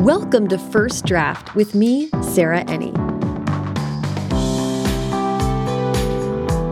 [0.00, 2.92] Welcome to First Draft with me, Sarah Enni.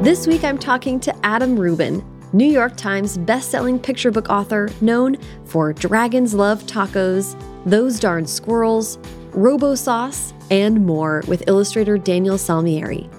[0.05, 5.17] This week I'm talking to Adam Rubin, New York Times bestselling picture book author known
[5.47, 7.35] for Dragons Love Tacos,
[7.65, 8.99] Those Darn Squirrels,
[9.33, 13.11] Robo Sauce, and more with illustrator Daniel Salmieri.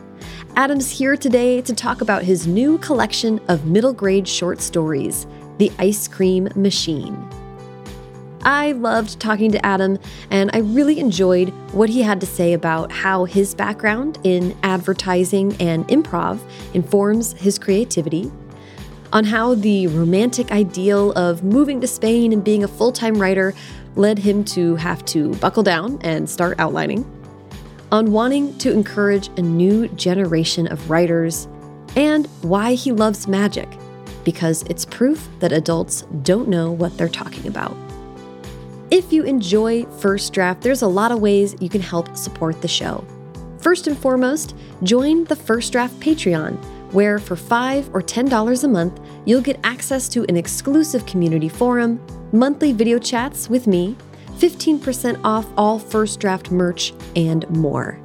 [0.56, 5.26] Adam's here today to talk about his new collection of middle grade short stories,
[5.58, 7.28] The Ice Cream Machine.
[8.46, 9.98] I loved talking to Adam,
[10.30, 15.56] and I really enjoyed what he had to say about how his background in advertising
[15.60, 16.40] and improv
[16.76, 18.32] informs his creativity,
[19.12, 23.56] on how the romantic ideal of moving to Spain and being a full time writer
[23.96, 27.04] led him to have to buckle down and start outlining,
[27.92, 31.48] on wanting to encourage a new generation of writers,
[31.96, 33.70] and why he loves magic,
[34.24, 37.76] because it's proof that adults don't know what they're talking about.
[38.92, 42.68] If you enjoy First Draft, there's a lot of ways you can help support the
[42.68, 43.04] show.
[43.58, 46.56] First and foremost, join the First Draft Patreon,
[46.94, 52.00] where for 5 or $10 a month, you'll get access to an exclusive community forum,
[52.32, 53.96] monthly video chats with me,
[54.38, 58.00] 15% off all First Draft merch, and more.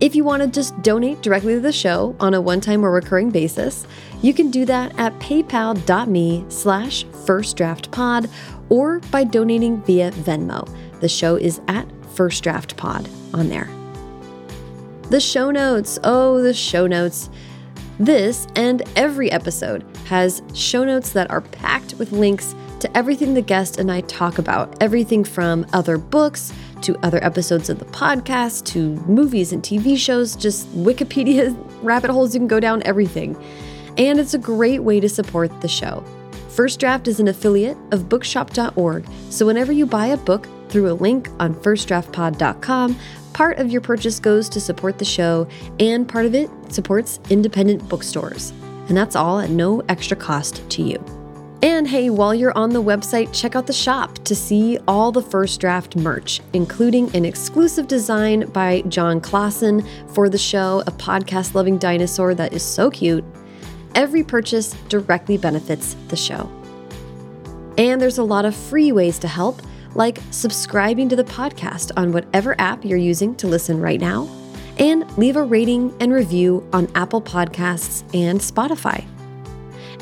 [0.00, 3.30] If you want to just donate directly to the show on a one-time or recurring
[3.30, 3.86] basis,
[4.22, 8.30] you can do that at paypal.me slash firstdraftpod
[8.68, 10.68] or by donating via Venmo.
[11.00, 13.68] The show is at First Draft Pod on there.
[15.10, 15.98] The show notes.
[16.02, 17.30] Oh, the show notes.
[17.98, 23.40] This and every episode has show notes that are packed with links to everything the
[23.40, 28.66] guest and I talk about, everything from other books to other episodes of the podcast
[28.66, 33.34] to movies and TV shows, just Wikipedia rabbit holes you can go down, everything.
[33.98, 36.04] And it's a great way to support the show.
[36.50, 40.94] First Draft is an affiliate of bookshop.org, so whenever you buy a book through a
[40.94, 42.98] link on firstdraftpod.com,
[43.34, 45.46] part of your purchase goes to support the show,
[45.78, 48.52] and part of it supports independent bookstores.
[48.88, 51.04] And that's all at no extra cost to you.
[51.62, 55.22] And hey, while you're on the website, check out the shop to see all the
[55.22, 61.54] First Draft merch, including an exclusive design by Jon Klassen for the show, a podcast
[61.54, 63.24] loving dinosaur that is so cute.
[63.96, 66.50] Every purchase directly benefits the show.
[67.78, 69.60] And there's a lot of free ways to help,
[69.94, 74.28] like subscribing to the podcast on whatever app you're using to listen right now,
[74.78, 79.02] and leave a rating and review on Apple Podcasts and Spotify.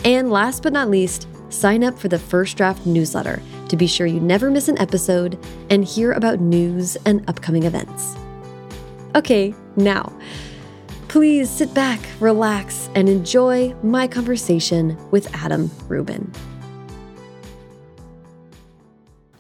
[0.04, 4.08] And last but not least, sign up for the First Draft newsletter to be sure
[4.08, 5.38] you never miss an episode
[5.70, 8.16] and hear about news and upcoming events.
[9.14, 10.12] Okay, now,
[11.14, 16.28] please sit back, relax, and enjoy my conversation with Adam Rubin.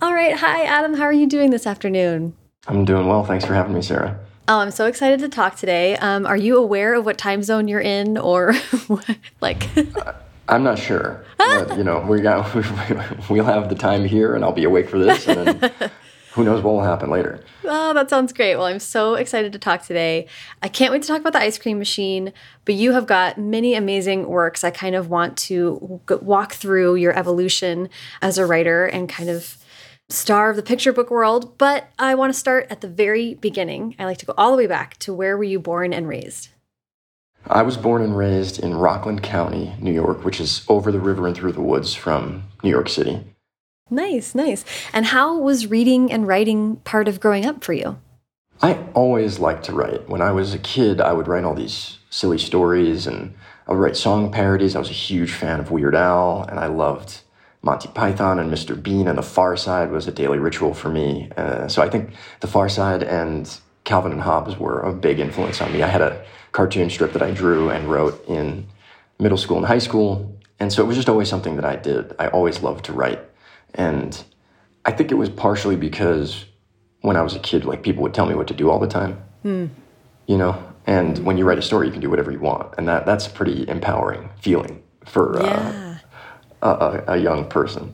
[0.00, 0.94] All right, hi, Adam.
[0.94, 2.32] How are you doing this afternoon?
[2.68, 3.24] I'm doing well.
[3.24, 4.16] Thanks for having me, Sarah.
[4.46, 5.96] Oh, I'm so excited to talk today.
[5.96, 8.54] Um, are you aware of what time zone you're in, or
[9.40, 9.68] like?
[10.48, 11.24] I'm not sure.
[11.38, 12.54] but, you know, we got
[13.28, 15.90] we'll have the time here, and I'll be awake for this, and then
[16.34, 17.38] who knows what will happen later.
[17.62, 18.56] Oh, that sounds great.
[18.56, 20.26] Well, I'm so excited to talk today.
[20.62, 22.32] I can't wait to talk about the ice cream machine.
[22.64, 24.64] But you have got many amazing works.
[24.64, 27.88] I kind of want to walk through your evolution
[28.20, 29.58] as a writer and kind of
[30.08, 31.56] star of the picture book world.
[31.56, 33.94] But I want to start at the very beginning.
[34.00, 36.48] I like to go all the way back to where were you born and raised?
[37.46, 41.28] I was born and raised in Rockland County, New York, which is over the river
[41.28, 43.22] and through the woods from New York City.
[43.90, 44.64] Nice, nice.
[44.94, 47.98] And how was reading and writing part of growing up for you?
[48.62, 50.08] I always liked to write.
[50.08, 53.34] When I was a kid, I would write all these silly stories and
[53.68, 54.74] I would write song parodies.
[54.74, 57.20] I was a huge fan of Weird Al and I loved
[57.62, 58.80] Monty Python and Mr.
[58.80, 61.30] Bean and The Far Side was a daily ritual for me.
[61.36, 65.60] Uh, so I think The Far Side and Calvin and Hobbes were a big influence
[65.60, 65.82] on me.
[65.82, 68.66] I had a cartoon strip that I drew and wrote in
[69.18, 70.38] middle school and high school.
[70.58, 72.14] And so it was just always something that I did.
[72.18, 73.20] I always loved to write.
[73.74, 74.22] And
[74.84, 76.44] I think it was partially because
[77.00, 78.86] when I was a kid, like people would tell me what to do all the
[78.86, 79.22] time.
[79.44, 79.70] Mm.
[80.26, 82.88] You know, and when you write a story, you can do whatever you want, and
[82.88, 85.98] that that's a pretty empowering feeling for yeah.
[86.62, 87.92] uh, a, a, young person.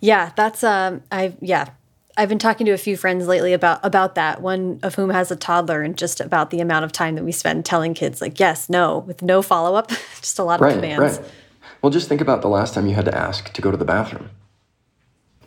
[0.00, 1.70] Yeah, that's um, I yeah,
[2.16, 4.42] I've been talking to a few friends lately about about that.
[4.42, 7.32] One of whom has a toddler, and just about the amount of time that we
[7.32, 9.88] spend telling kids like yes, no, with no follow up,
[10.20, 11.18] just a lot right, of commands.
[11.18, 11.32] Right.
[11.80, 13.84] Well, just think about the last time you had to ask to go to the
[13.84, 14.30] bathroom.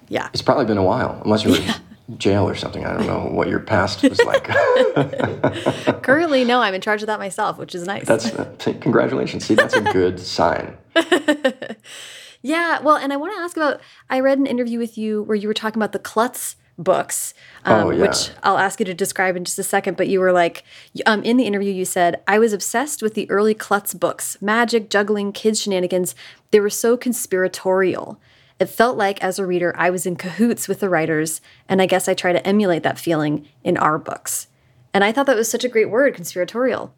[0.09, 0.29] Yeah.
[0.33, 1.77] It's probably been a while, unless you were yeah.
[2.07, 2.85] in jail or something.
[2.85, 4.43] I don't know what your past was like.
[6.03, 8.05] Currently, no, I'm in charge of that myself, which is nice.
[8.05, 9.45] That's uh, congratulations.
[9.45, 10.77] See, that's a good sign.
[12.41, 12.79] yeah.
[12.79, 15.47] Well, and I want to ask about I read an interview with you where you
[15.47, 17.33] were talking about the klutz books,
[17.65, 18.01] um, Oh, yeah.
[18.01, 19.97] which I'll ask you to describe in just a second.
[19.97, 20.63] But you were like,
[21.05, 24.89] um, in the interview, you said, I was obsessed with the early Klutz books magic,
[24.89, 26.15] juggling, kids' shenanigans.
[26.51, 28.19] They were so conspiratorial.
[28.59, 31.85] It felt like, as a reader, I was in cahoots with the writers, and I
[31.85, 34.47] guess I try to emulate that feeling in our books.
[34.93, 36.93] And I thought that was such a great word, conspiratorial.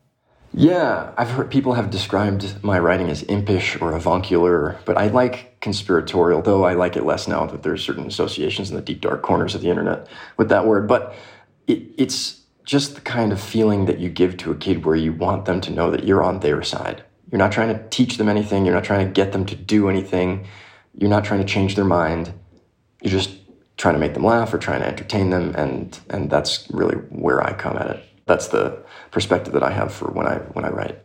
[0.54, 5.60] Yeah, I've heard people have described my writing as impish or avuncular, but I like
[5.60, 9.22] conspiratorial, though I like it less now that there's certain associations in the deep dark
[9.22, 10.08] corners of the internet
[10.38, 10.88] with that word.
[10.88, 11.14] But
[11.68, 15.14] it, it's just the kind of feeling that you give to a kid where you
[15.14, 17.04] want them to know that you're on their side.
[17.32, 19.88] You're not trying to teach them anything, you're not trying to get them to do
[19.88, 20.48] anything,
[21.00, 22.34] you're not trying to change their mind.
[23.02, 23.32] You're just
[23.78, 27.42] trying to make them laugh or trying to entertain them, and and that's really where
[27.42, 28.04] I come at it.
[28.26, 31.00] That's the perspective that I have for when I when I write.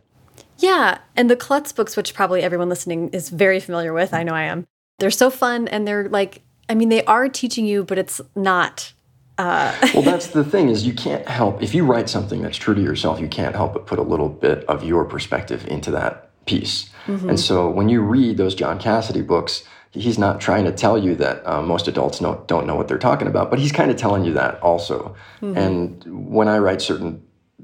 [0.57, 4.33] Yeah, and the Klutz books, which probably everyone listening is very familiar with, I know
[4.33, 4.65] I am.
[4.99, 8.93] They're so fun, and they're like, I mean, they are teaching you, but it's not.
[9.37, 12.75] Uh, well, that's the thing is you can't help if you write something that's true
[12.75, 16.31] to yourself, you can't help but put a little bit of your perspective into that
[16.45, 16.89] piece.
[17.07, 17.29] Mm-hmm.
[17.29, 19.63] And so when you read those John Cassidy books,
[19.95, 22.97] he's not trying to tell you that uh, most adults know, don't know what they're
[22.97, 25.15] talking about, but he's kind of telling you that also.
[25.55, 27.23] And when I write certain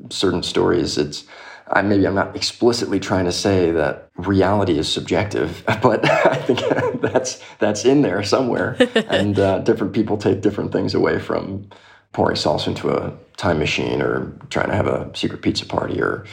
[0.10, 1.26] certain stories, it's
[1.68, 6.60] I, maybe I'm not explicitly trying to say that reality is subjective, but I think
[7.02, 8.78] that's that's in there somewhere.
[9.10, 11.70] and uh, different people take different things away from
[12.14, 16.26] pouring salsa into a time machine, or trying to have a secret pizza party, or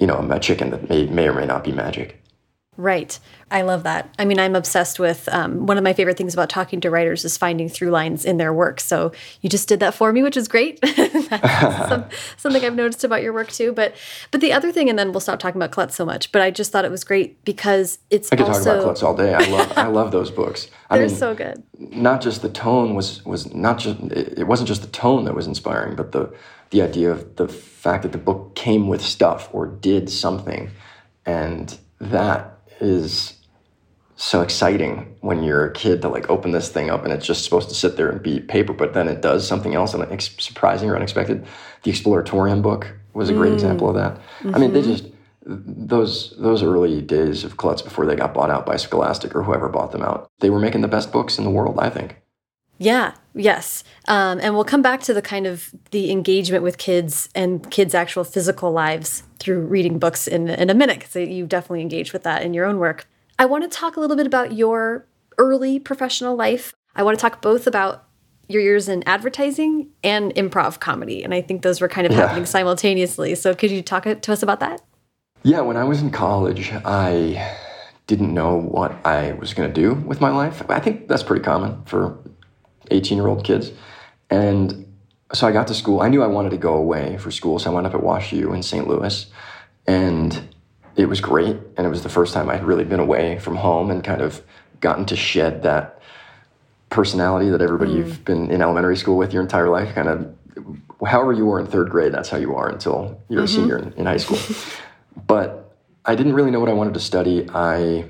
[0.00, 2.20] you know, a chicken that may may or may not be magic.
[2.76, 3.18] Right.
[3.50, 4.12] I love that.
[4.18, 7.24] I mean, I'm obsessed with um, one of my favorite things about talking to writers
[7.24, 8.80] is finding through lines in their work.
[8.80, 9.12] So
[9.42, 10.84] you just did that for me, which is great.
[10.88, 12.04] Some,
[12.36, 13.72] something I've noticed about your work too.
[13.72, 13.94] But
[14.32, 16.32] but the other thing, and then we'll stop talking about Klutz so much.
[16.32, 19.02] But I just thought it was great because it's I could also talk about Klutz
[19.04, 19.34] all day.
[19.34, 20.68] I love I love those books.
[20.90, 21.62] I they're mean, so good.
[21.78, 25.34] not just the tone was was not just it it wasn't just the tone that
[25.34, 26.34] was inspiring, but the
[26.70, 30.70] the idea of the fact that the book came with stuff or did something,
[31.24, 32.53] and that
[32.84, 33.34] is
[34.16, 37.42] so exciting when you're a kid to like open this thing up and it's just
[37.44, 40.36] supposed to sit there and be paper, but then it does something else and ex-
[40.38, 41.44] surprising or unexpected.
[41.82, 43.54] The Exploratorium book was a great mm.
[43.54, 44.20] example of that.
[44.54, 44.92] I mean, they mm-hmm.
[44.92, 45.10] just
[45.46, 49.68] those those early days of Klutz before they got bought out by Scholastic or whoever
[49.68, 52.16] bought them out, they were making the best books in the world, I think.
[52.78, 53.84] Yeah, yes.
[54.08, 57.94] Um, and we'll come back to the kind of the engagement with kids and kids'
[57.94, 62.22] actual physical lives through reading books in, in a minute, because you definitely engage with
[62.22, 63.06] that in your own work.
[63.38, 65.06] I want to talk a little bit about your
[65.38, 66.72] early professional life.
[66.94, 68.04] I want to talk both about
[68.46, 71.24] your years in advertising and improv comedy.
[71.24, 72.20] And I think those were kind of Yeah.
[72.20, 73.34] happening simultaneously.
[73.34, 74.82] So could you talk to us about that?
[75.42, 77.52] Yeah, when I was in college, I
[78.06, 80.62] didn't know what I was going to do with my life.
[80.68, 82.18] I think that's pretty common for
[82.90, 83.72] 18 year old kids.
[84.30, 84.92] And
[85.32, 86.00] so I got to school.
[86.00, 88.32] I knew I wanted to go away for school, so I wound up at Wash
[88.32, 88.86] U in St.
[88.86, 89.26] Louis.
[89.86, 90.54] And
[90.96, 91.56] it was great.
[91.76, 94.42] And it was the first time I'd really been away from home and kind of
[94.80, 96.00] gotten to shed that
[96.94, 97.96] personality that everybody mm.
[97.96, 100.32] you've been in elementary school with your entire life kind of
[101.04, 103.62] however you were in third grade that's how you are until you're a mm-hmm.
[103.62, 104.38] senior in, in high school
[105.26, 108.04] but i didn't really know what i wanted to study i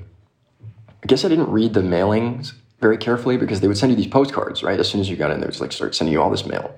[1.01, 4.07] i guess i didn't read the mailings very carefully because they would send you these
[4.07, 6.29] postcards right as soon as you got in there it's like start sending you all
[6.29, 6.75] this mail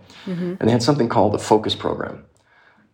[0.59, 2.23] and they had something called the focus program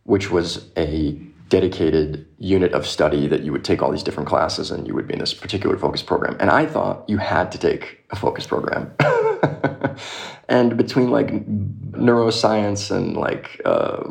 [0.03, 1.19] which was a
[1.53, 5.07] dedicated unit of study that you would take all these different classes and you would
[5.07, 6.35] be in this particular focus program.
[6.39, 8.91] And I thought you had to take a focus program.
[10.49, 11.27] and between like
[11.91, 14.01] neuroscience and like, uh,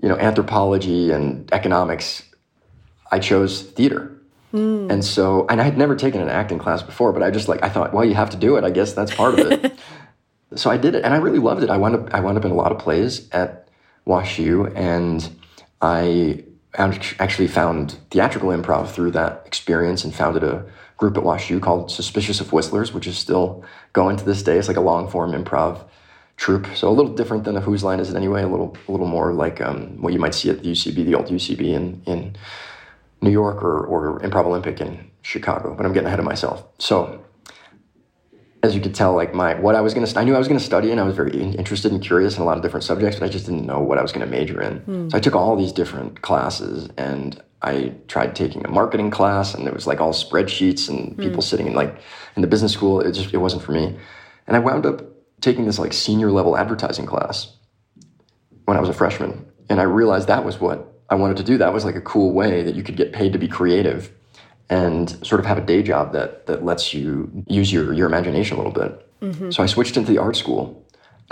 [0.00, 2.22] you know, anthropology and economics,
[3.10, 4.18] I chose theater.
[4.90, 7.62] And so, and I had never taken an acting class before, but I just like,
[7.62, 8.64] I thought, well, you have to do it.
[8.64, 9.74] I guess that's part of it.
[10.54, 11.70] so I did it, and I really loved it.
[11.70, 13.68] I wound up I wound up in a lot of plays at
[14.04, 15.28] Wash U, and
[15.80, 16.44] I
[16.74, 20.64] actually found theatrical improv through that experience, and founded a
[20.96, 24.58] group at Wash U called Suspicious of Whistlers, which is still going to this day.
[24.58, 25.84] It's like a long form improv
[26.36, 28.42] troupe, so a little different than a Whose Line Is It Anyway?
[28.42, 31.14] A little a little more like um, what you might see at the UCB, the
[31.14, 32.36] old UCB in in
[33.22, 36.64] New York or, or Improv Olympic in Chicago, but I'm getting ahead of myself.
[36.78, 37.24] So,
[38.64, 40.60] as you could tell, like my what I was gonna, I knew I was gonna
[40.60, 43.26] study, and I was very interested and curious in a lot of different subjects, but
[43.26, 44.78] I just didn't know what I was gonna major in.
[44.80, 45.08] Hmm.
[45.08, 49.66] So I took all these different classes, and I tried taking a marketing class, and
[49.66, 51.22] it was like all spreadsheets and hmm.
[51.22, 51.96] people sitting in like
[52.36, 53.00] in the business school.
[53.00, 53.96] It just it wasn't for me,
[54.46, 55.02] and I wound up
[55.40, 57.56] taking this like senior level advertising class
[58.64, 61.58] when I was a freshman, and I realized that was what I wanted to do.
[61.58, 64.10] That was like a cool way that you could get paid to be creative
[64.70, 68.56] and sort of have a day job that that lets you use your your imagination
[68.56, 69.08] a little bit.
[69.52, 70.82] So I switched into the art school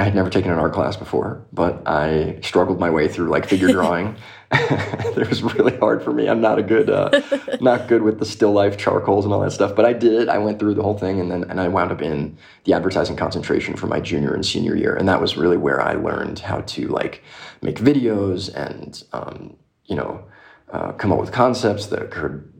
[0.00, 3.46] I had never taken an art class before, but I struggled my way through like
[3.46, 4.16] figure drawing.
[4.50, 6.26] it was really hard for me.
[6.26, 7.20] I'm not a good, uh,
[7.60, 9.76] not good with the still life charcoals and all that stuff.
[9.76, 10.30] But I did.
[10.30, 13.16] I went through the whole thing, and then and I wound up in the advertising
[13.16, 16.62] concentration for my junior and senior year, and that was really where I learned how
[16.62, 17.22] to like
[17.60, 19.54] make videos and um,
[19.90, 20.24] you know
[20.70, 22.50] uh, come up with concepts that could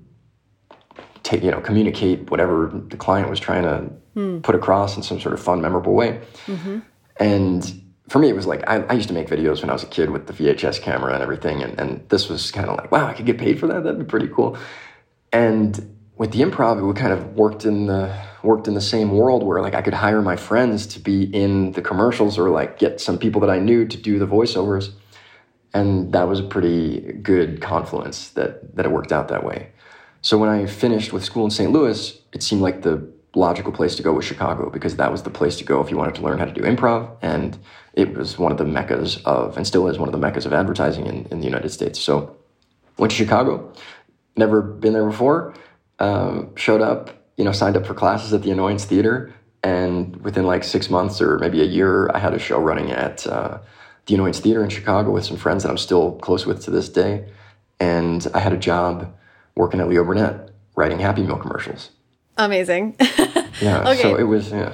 [1.22, 3.78] take you know communicate whatever the client was trying to
[4.14, 4.40] hmm.
[4.40, 6.20] put across in some sort of fun, memorable way.
[6.46, 6.80] Mm-hmm.
[7.18, 9.84] And for me, it was like I, I, used to make videos when I was
[9.84, 12.90] a kid with the VHS camera and everything, and, and this was kind of like,
[12.90, 13.84] wow, I could get paid for that.
[13.84, 14.58] That'd be pretty cool.
[15.32, 19.42] And with the improv, we kind of worked in the worked in the same world
[19.42, 23.00] where like I could hire my friends to be in the commercials or like get
[23.00, 24.92] some people that I knew to do the voiceovers,
[25.72, 29.70] and that was a pretty good confluence that that it worked out that way.
[30.22, 31.72] So when I finished with school in St.
[31.72, 35.30] Louis, it seemed like the logical place to go was Chicago because that was the
[35.30, 37.16] place to go if you wanted to learn how to do improv.
[37.22, 37.58] And
[37.94, 40.52] it was one of the meccas of, and still is one of the meccas of
[40.52, 42.00] advertising in, in the United States.
[42.00, 42.36] So
[42.98, 43.72] went to Chicago,
[44.36, 45.54] never been there before,
[45.98, 49.32] um, showed up, you know, signed up for classes at the Annoyance Theater.
[49.62, 53.26] And within like six months or maybe a year, I had a show running at
[53.26, 53.58] uh,
[54.06, 56.88] the Annoyance Theater in Chicago with some friends that I'm still close with to this
[56.88, 57.28] day.
[57.78, 59.14] And I had a job
[59.54, 61.90] working at Leo Burnett, writing Happy Meal commercials.
[62.36, 62.96] Amazing.
[63.60, 63.88] yeah.
[63.88, 64.02] Okay.
[64.02, 64.72] So it was yeah.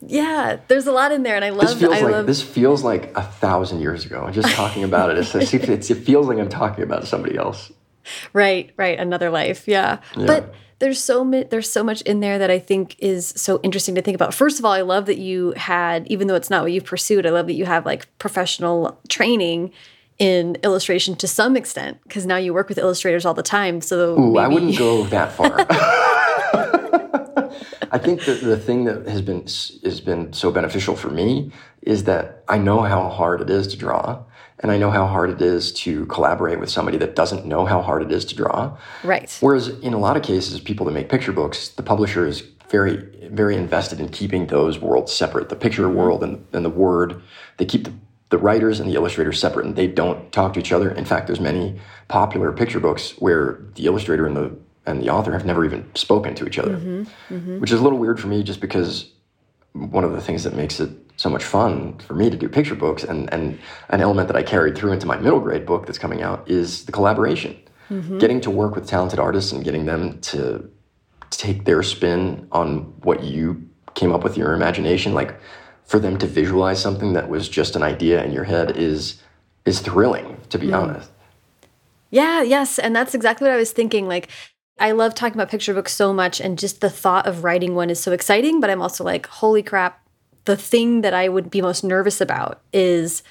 [0.00, 1.66] Yeah, there's a lot in there, and I love.
[1.68, 2.26] This feels I like love...
[2.26, 4.30] this feels like a thousand years ago.
[4.30, 7.72] Just talking about it, it's, it's, it feels like I'm talking about somebody else.
[8.32, 9.68] Right, right, another life.
[9.68, 10.24] Yeah, yeah.
[10.24, 13.94] but there's so much there's so much in there that I think is so interesting
[13.96, 14.32] to think about.
[14.32, 17.26] First of all, I love that you had, even though it's not what you've pursued,
[17.26, 19.72] I love that you have like professional training
[20.18, 23.80] in illustration to some extent because now you work with illustrators all the time.
[23.80, 24.36] So Ooh.
[24.36, 25.66] I wouldn't go that far.
[27.90, 31.50] I think that the thing that has been has been so beneficial for me
[31.82, 34.22] is that I know how hard it is to draw,
[34.60, 37.80] and I know how hard it is to collaborate with somebody that doesn't know how
[37.80, 38.76] hard it is to draw.
[39.04, 39.36] Right.
[39.40, 42.96] Whereas in a lot of cases, people that make picture books, the publisher is very
[43.30, 45.48] very invested in keeping those worlds separate.
[45.48, 45.96] The picture mm-hmm.
[45.96, 47.22] world and, and the word,
[47.58, 47.92] they keep the
[48.30, 50.90] the writers and the illustrators separate and they don't talk to each other.
[50.90, 55.32] In fact, there's many popular picture books where the illustrator and the and the author
[55.32, 57.60] have never even spoken to each other, mm-hmm, mm-hmm.
[57.60, 59.10] which is a little weird for me just because
[59.72, 62.76] one of the things that makes it so much fun for me to do picture
[62.76, 63.58] books and, and
[63.88, 66.84] an element that I carried through into my middle grade book that's coming out is
[66.84, 67.56] the collaboration.
[67.90, 68.18] Mm-hmm.
[68.18, 70.70] Getting to work with talented artists and getting them to
[71.30, 75.34] take their spin on what you came up with your imagination, like
[75.84, 79.20] for them to visualize something that was just an idea in your head is
[79.64, 80.80] is thrilling, to be mm.
[80.80, 81.10] honest.
[82.10, 84.06] Yeah, yes, and that's exactly what I was thinking.
[84.06, 84.28] Like
[84.78, 87.90] I love talking about picture books so much, and just the thought of writing one
[87.90, 88.60] is so exciting.
[88.60, 90.00] But I'm also like, holy crap!
[90.48, 93.22] The thing that I would be most nervous about is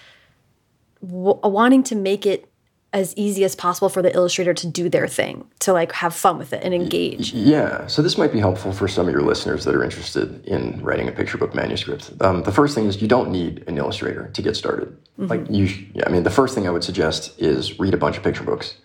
[1.02, 2.48] wanting to make it
[2.94, 6.38] as easy as possible for the illustrator to do their thing, to like have fun
[6.38, 7.34] with it and engage.
[7.34, 7.88] Yeah.
[7.88, 11.10] So this might be helpful for some of your listeners that are interested in writing
[11.10, 12.12] a picture book manuscript.
[12.22, 14.90] Um, the first thing is you don't need an illustrator to get started.
[14.90, 15.30] Mm -hmm.
[15.32, 15.66] Like you,
[16.06, 18.76] I mean, the first thing I would suggest is read a bunch of picture books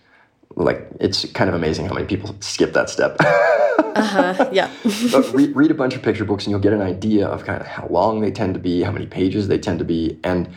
[0.55, 3.17] like it's kind of amazing how many people skip that step.
[3.19, 4.69] uh-huh, yeah.
[5.33, 7.67] read, read a bunch of picture books and you'll get an idea of kind of
[7.67, 10.19] how long they tend to be, how many pages they tend to be.
[10.23, 10.49] And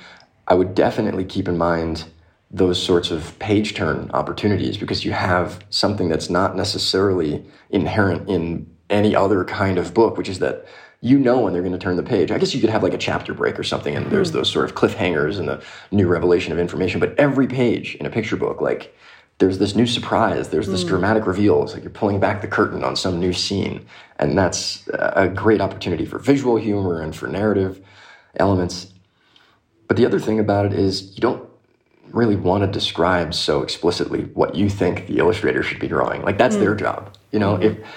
[0.48, 2.04] I would definitely keep in mind
[2.50, 8.70] those sorts of page turn opportunities because you have something that's not necessarily inherent in
[8.88, 10.64] any other kind of book, which is that
[11.00, 12.30] you know when they're going to turn the page.
[12.30, 14.38] I guess you could have like a chapter break or something, and there's hmm.
[14.38, 17.00] those sort of cliffhangers and the new revelation of information.
[17.00, 18.96] But every page in a picture book, like
[19.38, 20.88] there's this new surprise, there's this mm.
[20.88, 21.62] dramatic reveal.
[21.62, 23.86] It's like you're pulling back the curtain on some new scene.
[24.18, 27.84] And that's a great opportunity for visual humor and for narrative
[28.36, 28.92] elements.
[29.88, 31.46] But the other thing about it is you don't
[32.12, 36.22] really want to describe so explicitly what you think the illustrator should be drawing.
[36.22, 36.60] Like that's mm.
[36.60, 37.14] their job.
[37.30, 37.80] You know, mm-hmm.
[37.80, 37.88] if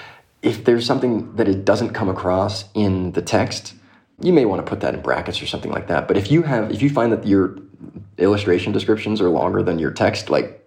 [0.42, 3.74] if there's something that it doesn't come across in the text,
[4.22, 6.08] you may want to put that in brackets or something like that.
[6.08, 7.58] But if you have if you find that your
[8.18, 10.58] illustration descriptions are longer than your text, like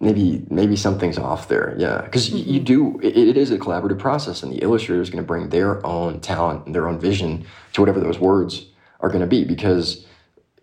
[0.00, 1.74] maybe maybe something's off there.
[1.78, 2.02] Yeah.
[2.02, 2.48] Because mm-hmm.
[2.48, 5.48] you do it, it is a collaborative process and the illustrator is going to bring
[5.48, 8.66] their own talent and their own vision to whatever those words
[9.00, 10.06] are going to be because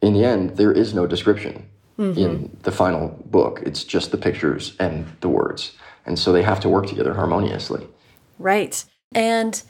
[0.01, 2.17] in the end there is no description mm-hmm.
[2.19, 3.61] in the final book.
[3.65, 5.73] It's just the pictures and the words.
[6.05, 7.87] And so they have to work together harmoniously.
[8.37, 8.83] Right.
[9.13, 9.61] And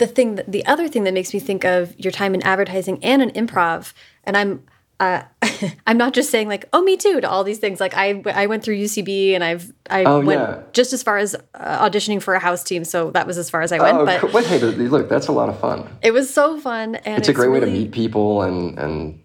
[0.00, 3.02] the thing that, the other thing that makes me think of your time in advertising
[3.04, 3.92] and in improv
[4.24, 4.62] and i'm
[5.00, 5.22] uh,
[5.86, 7.80] I'm not just saying like, oh, me too, to all these things.
[7.80, 10.62] Like I, I went through UCB and I've, I Oh, went yeah.
[10.72, 12.84] just as far as uh, auditioning for a house team.
[12.84, 13.96] So that was as far as I went.
[13.98, 15.88] Oh, but hey, look, that's a lot of fun.
[16.02, 19.18] it was so fun, and It's a great way to meet people and and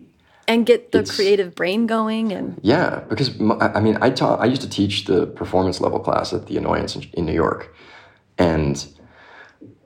[0.48, 2.32] and get the creative brain going.
[2.32, 3.30] And Yeah, because
[3.60, 4.40] i mean, I taught.
[4.40, 7.76] I used to teach the performance level class at the Annoyance in, in New York,
[8.38, 8.86] and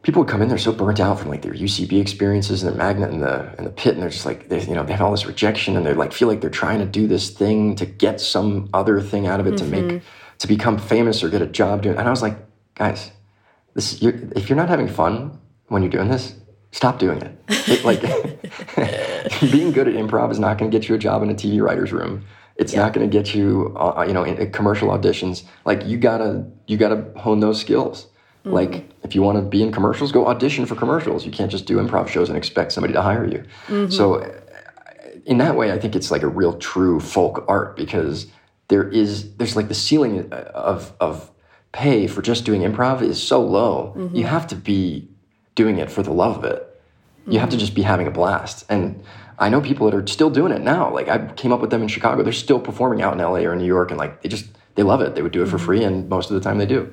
[0.02, 2.78] people would come in they're so burnt out from like their UCB experiences and their
[2.78, 5.02] magnet and the and the pit, and they're just like they you know they have
[5.02, 7.86] all this rejection, and they like feel like they're trying to do this thing to
[7.86, 10.02] get some other thing out of it to make
[10.40, 11.98] to become famous or get a job doing.
[11.98, 12.38] And I was like,
[12.76, 13.12] guys,
[13.74, 16.36] this you're, if you're not having fun when you're doing this,
[16.72, 17.36] stop doing it.
[17.70, 18.02] It, like
[19.52, 21.62] being good at improv is not going to get you a job in a TV
[21.62, 22.26] writer's room.
[22.56, 25.44] It's not going to get you, uh, you know, in, in commercial auditions.
[25.66, 28.08] Like you gotta, you gotta hone those skills.
[28.50, 28.74] Mm-hmm.
[28.74, 31.26] Like if you want to be in commercials, go audition for commercials.
[31.26, 33.44] You can't just do improv shows and expect somebody to hire you.
[33.68, 33.92] Mm-hmm.
[33.92, 34.40] So, uh,
[35.26, 38.28] in that way, I think it's like a real true folk art because
[38.68, 41.32] there is, there's like the ceiling uh, of of
[41.72, 43.94] pay for just doing improv is so low.
[43.96, 44.16] Mm-hmm.
[44.16, 45.08] You have to be
[45.56, 46.66] doing it for the love of it.
[47.28, 48.66] You have to just be having a blast.
[48.70, 49.04] And
[49.38, 50.92] I know people that are still doing it now.
[50.92, 52.24] Like I came up with them in Chicago.
[52.24, 54.84] They're still performing out in LA or in New York and like they just they
[54.84, 55.16] love it.
[55.16, 56.92] They would do it for free and most of the time they do.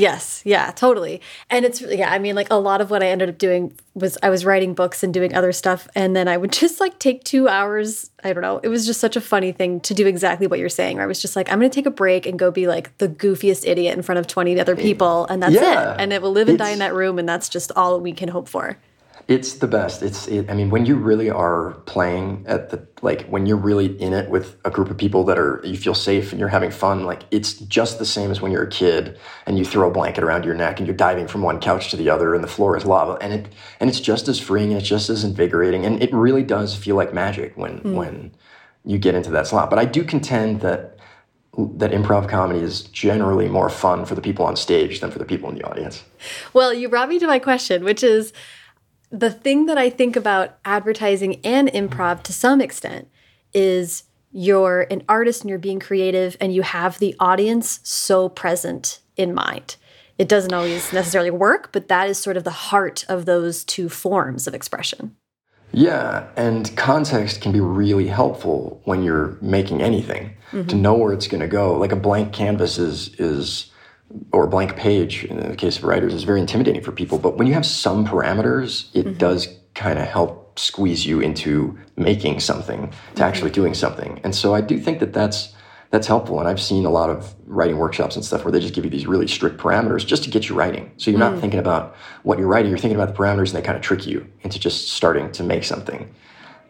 [0.00, 1.20] Yes, yeah, totally.
[1.50, 4.16] And it's yeah, I mean like a lot of what I ended up doing was
[4.22, 7.22] I was writing books and doing other stuff and then I would just like take
[7.24, 8.58] 2 hours, I don't know.
[8.62, 10.96] It was just such a funny thing to do exactly what you're saying.
[10.96, 12.96] Where I was just like I'm going to take a break and go be like
[12.98, 15.94] the goofiest idiot in front of 20 other people and that's Yeah.
[15.94, 16.00] it.
[16.00, 18.28] And it will live and die in that room and that's just all we can
[18.28, 18.78] hope for.
[19.30, 20.02] It's the best.
[20.02, 23.86] It's it, I mean when you really are playing at the like when you're really
[24.00, 26.70] in it with a group of people that are you feel safe and you're having
[26.70, 29.92] fun like it's just the same as when you're a kid and you throw a
[29.92, 32.48] blanket around your neck and you're diving from one couch to the other and the
[32.48, 35.86] floor is lava and it and it's just as freeing and it's just as invigorating
[35.86, 37.94] and it really does feel like magic when hmm.
[37.94, 38.32] when
[38.84, 39.70] you get into that slot.
[39.70, 40.96] But I do contend that
[41.58, 45.24] that improv comedy is generally more fun for the people on stage than for the
[45.24, 46.04] people in the audience.
[46.52, 48.32] Well, you brought me to my question, which is
[49.10, 53.08] the thing that I think about advertising and improv to some extent
[53.52, 59.00] is you're an artist and you're being creative and you have the audience so present
[59.16, 59.76] in mind.
[60.18, 63.88] It doesn't always necessarily work, but that is sort of the heart of those two
[63.88, 65.16] forms of expression.
[65.72, 70.82] Yeah, and context can be really helpful when you're making anything to mm-hmm.
[70.82, 71.76] know where it's going to go.
[71.78, 73.69] Like a blank canvas is is
[74.32, 77.36] or a blank page in the case of writers is very intimidating for people, but
[77.36, 79.18] when you have some parameters, it mm-hmm.
[79.18, 83.22] does kind of help squeeze you into making something, to mm-hmm.
[83.22, 84.20] actually doing something.
[84.24, 85.54] And so I do think that that's
[85.90, 88.74] that's helpful and I've seen a lot of writing workshops and stuff where they just
[88.74, 90.92] give you these really strict parameters just to get you writing.
[90.98, 91.40] So you're not mm.
[91.40, 94.06] thinking about what you're writing, you're thinking about the parameters and they kind of trick
[94.06, 96.08] you into just starting to make something.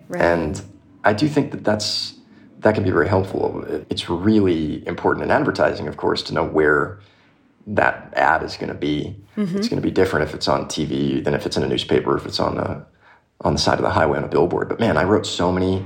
[0.08, 0.22] Right.
[0.22, 0.62] And
[1.04, 2.14] I do think that that's
[2.60, 3.64] that can be very helpful.
[3.90, 7.00] It's really important in advertising, of course, to know where
[7.66, 9.16] that ad is going to be.
[9.36, 9.56] It's mm-hmm.
[9.56, 12.26] going to be different if it's on TV than if it's in a newspaper, if
[12.26, 12.84] it's on the
[13.42, 14.68] on the side of the highway on a billboard.
[14.68, 15.84] But man, I wrote so many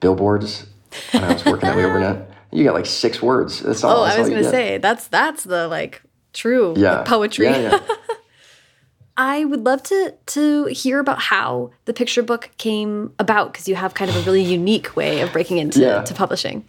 [0.00, 0.66] billboards
[1.12, 2.30] when I was working at Leo Burnett.
[2.52, 3.60] You got like six words.
[3.60, 3.98] That's all.
[3.98, 6.00] Oh, that's I was going to say that's that's the like
[6.32, 7.46] true yeah, poetry.
[7.46, 7.80] Yeah, yeah.
[9.16, 13.74] I would love to to hear about how the picture book came about because you
[13.74, 16.64] have kind of a really unique way of breaking into to publishing.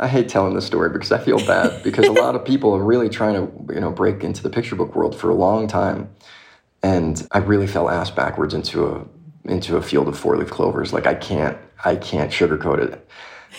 [0.00, 2.82] I hate telling this story because I feel bad because a lot of people are
[2.82, 6.10] really trying to, you know, break into the picture book world for a long time,
[6.82, 9.06] and I really fell ass backwards into a
[9.44, 10.92] into a field of four leaf clovers.
[10.92, 13.08] Like I can't I can't sugarcoat it.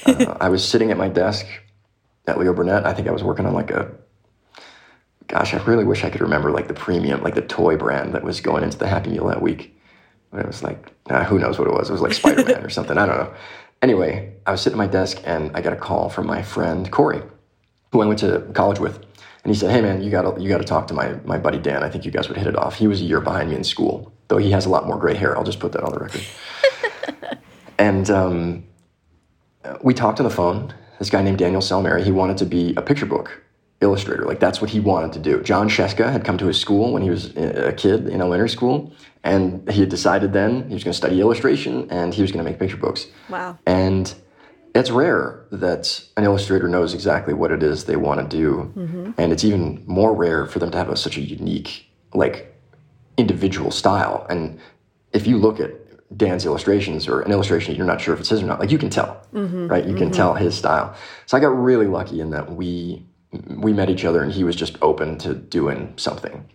[0.05, 1.45] Uh, I was sitting at my desk
[2.27, 2.85] at Leo Burnett.
[2.85, 3.91] I think I was working on like a
[5.27, 8.23] gosh, I really wish I could remember like the premium, like the toy brand that
[8.23, 9.77] was going into the Happy Meal that week.
[10.31, 11.89] But it was like, nah, who knows what it was?
[11.89, 12.97] It was like Spider Man or something.
[12.97, 13.33] I don't know.
[13.81, 16.91] Anyway, I was sitting at my desk and I got a call from my friend
[16.91, 17.21] Corey,
[17.91, 18.97] who I went to college with.
[18.97, 21.83] And he said, Hey man, you gotta you gotta talk to my my buddy Dan.
[21.83, 22.75] I think you guys would hit it off.
[22.75, 25.15] He was a year behind me in school, though he has a lot more gray
[25.15, 25.37] hair.
[25.37, 26.25] I'll just put that on the record.
[27.77, 28.63] and um,
[29.81, 30.73] we talked on the phone.
[30.97, 33.44] This guy named Daniel Salmieri, he wanted to be a picture book
[33.81, 34.25] illustrator.
[34.25, 35.41] Like that's what he wanted to do.
[35.43, 38.93] Jon Scieszka had come to his school when he was a kid in elementary school,
[39.23, 42.43] and he had decided then he was going to study illustration and he was going
[42.43, 43.07] to make picture books.
[43.29, 43.57] Wow.
[43.65, 44.13] And
[44.73, 49.11] it's rare that an illustrator knows exactly what it is they want to do, mm-hmm.
[49.17, 52.53] and it's even more rare for them to have a, such a unique, like,
[53.17, 54.25] individual style.
[54.29, 54.59] And
[55.13, 55.71] if you look at
[56.17, 58.77] Dan's illustrations or an illustration you're not sure if it's his or not, like you
[58.77, 59.67] can tell, mm-hmm.
[59.67, 59.85] right?
[59.85, 60.17] You can mm-hmm.
[60.17, 60.93] tell his style.
[61.25, 63.05] So I got really lucky in that we
[63.47, 66.45] we met each other and he was just open to doing something.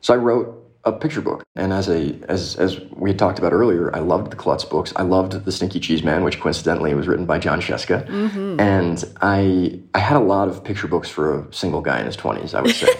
[0.00, 1.44] So I wrote a picture book.
[1.56, 4.92] And as a as as we had talked about earlier, I loved the Klutz books.
[4.96, 8.06] I loved the Stinky Cheese Man, which coincidentally was written by Jon Scieszka.
[8.06, 8.60] Mm-hmm.
[8.60, 12.16] And I I had a lot of picture books for a single guy in his
[12.16, 12.54] twenties.
[12.54, 12.88] I would say.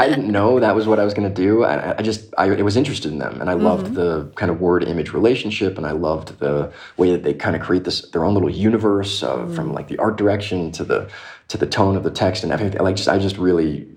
[0.00, 1.64] I didn't know that was what I was going to do.
[1.64, 3.94] I, I just I, I, was interested in them, and I loved mm-hmm.
[3.94, 7.62] the kind of word image relationship, and I loved the way that they kind of
[7.62, 9.54] create this their own little universe of, mm-hmm.
[9.54, 11.10] from like the art direction to the
[11.48, 12.80] to the tone of the text and everything.
[12.80, 13.88] Like just I just really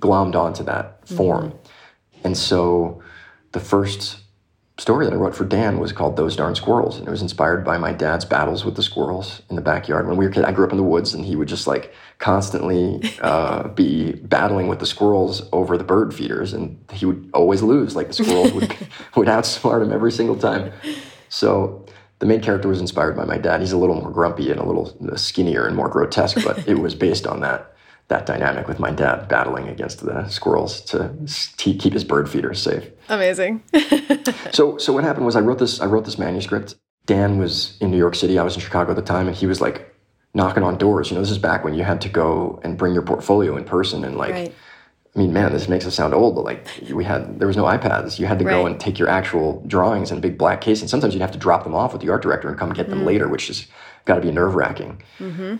[0.00, 1.50] glommed onto that form.
[1.50, 1.58] Mm-hmm.
[2.24, 3.02] And so
[3.52, 4.20] the first
[4.78, 6.98] story that I wrote for Dan was called Those Darn Squirrels.
[6.98, 10.06] And it was inspired by my dad's battles with the squirrels in the backyard.
[10.06, 11.92] When we were kids, I grew up in the woods and he would just like
[12.18, 16.52] constantly uh, be battling with the squirrels over the bird feeders.
[16.52, 17.96] And he would always lose.
[17.96, 18.76] Like the squirrels would,
[19.16, 20.72] would outsmart him every single time.
[21.28, 21.84] So
[22.18, 23.60] the main character was inspired by my dad.
[23.60, 26.78] He's a little more grumpy and a little uh, skinnier and more grotesque, but it
[26.78, 27.74] was based on that
[28.08, 31.14] that dynamic with my dad battling against the squirrels to
[31.58, 32.90] keep his bird feeders safe.
[33.10, 33.62] Amazing.
[34.52, 36.74] so so what happened was I wrote this I wrote this manuscript.
[37.06, 38.38] Dan was in New York City.
[38.38, 39.94] I was in Chicago at the time, and he was like
[40.34, 41.10] knocking on doors.
[41.10, 43.64] You know, this is back when you had to go and bring your portfolio in
[43.64, 44.32] person and like.
[44.32, 44.54] Right.
[45.14, 47.64] I mean, man, this makes us sound old, but like we had, there was no
[47.64, 48.18] iPads.
[48.18, 48.52] You had to right.
[48.52, 51.32] go and take your actual drawings in a big black case, and sometimes you'd have
[51.32, 53.06] to drop them off with the art director and come get them mm.
[53.06, 53.66] later, which has
[54.04, 55.02] got to be nerve wracking.
[55.18, 55.56] Mm-hmm.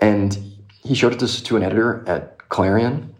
[0.00, 0.38] And
[0.82, 3.14] he showed it to, to an editor at Clarion,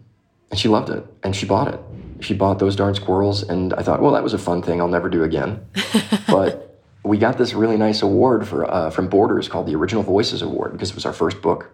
[0.49, 1.79] and she loved it, and she bought it.
[2.21, 4.87] She bought those darn squirrels, and I thought, well, that was a fun thing I'll
[4.87, 5.65] never do again.
[6.27, 10.41] but we got this really nice award for uh, from Borders called the Original Voices
[10.41, 11.71] Award because it was our first book,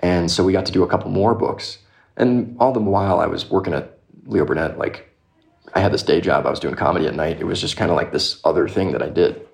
[0.00, 1.78] and so we got to do a couple more books.
[2.16, 4.78] And all the while, I was working at Leo Burnett.
[4.78, 5.12] Like,
[5.74, 6.46] I had this day job.
[6.46, 7.40] I was doing comedy at night.
[7.40, 9.46] It was just kind of like this other thing that I did.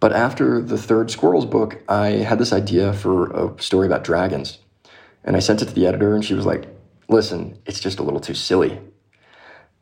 [0.00, 4.58] But after the third Squirrels book, I had this idea for a story about dragons.
[5.22, 6.66] And I sent it to the editor, and she was like,
[7.08, 8.80] listen, it's just a little too silly.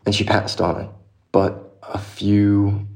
[0.05, 0.91] And she passed on it.
[1.33, 2.87] But a few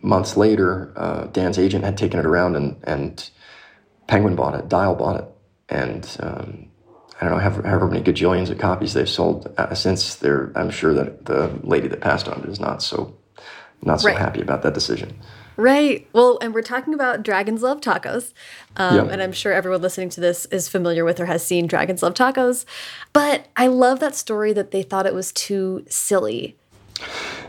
[0.00, 3.30] months later, uh, Dan's agent had taken it around, and, and
[4.06, 5.28] Penguin bought it, Dial bought it.
[5.68, 6.68] And um,
[7.24, 10.16] I don't know, however, however many gajillions of copies they've sold uh, since.
[10.16, 13.16] They're, I'm sure that the lady that passed on it is not so,
[13.82, 14.18] not so right.
[14.18, 15.18] happy about that decision.
[15.56, 16.06] Right.
[16.12, 18.32] Well, and we're talking about Dragons Love Tacos.
[18.76, 19.08] Um.
[19.08, 22.12] And I'm sure everyone listening to this is familiar with or has seen Dragons Love
[22.12, 22.66] Tacos.
[23.14, 26.56] But I love that story that they thought it was too silly.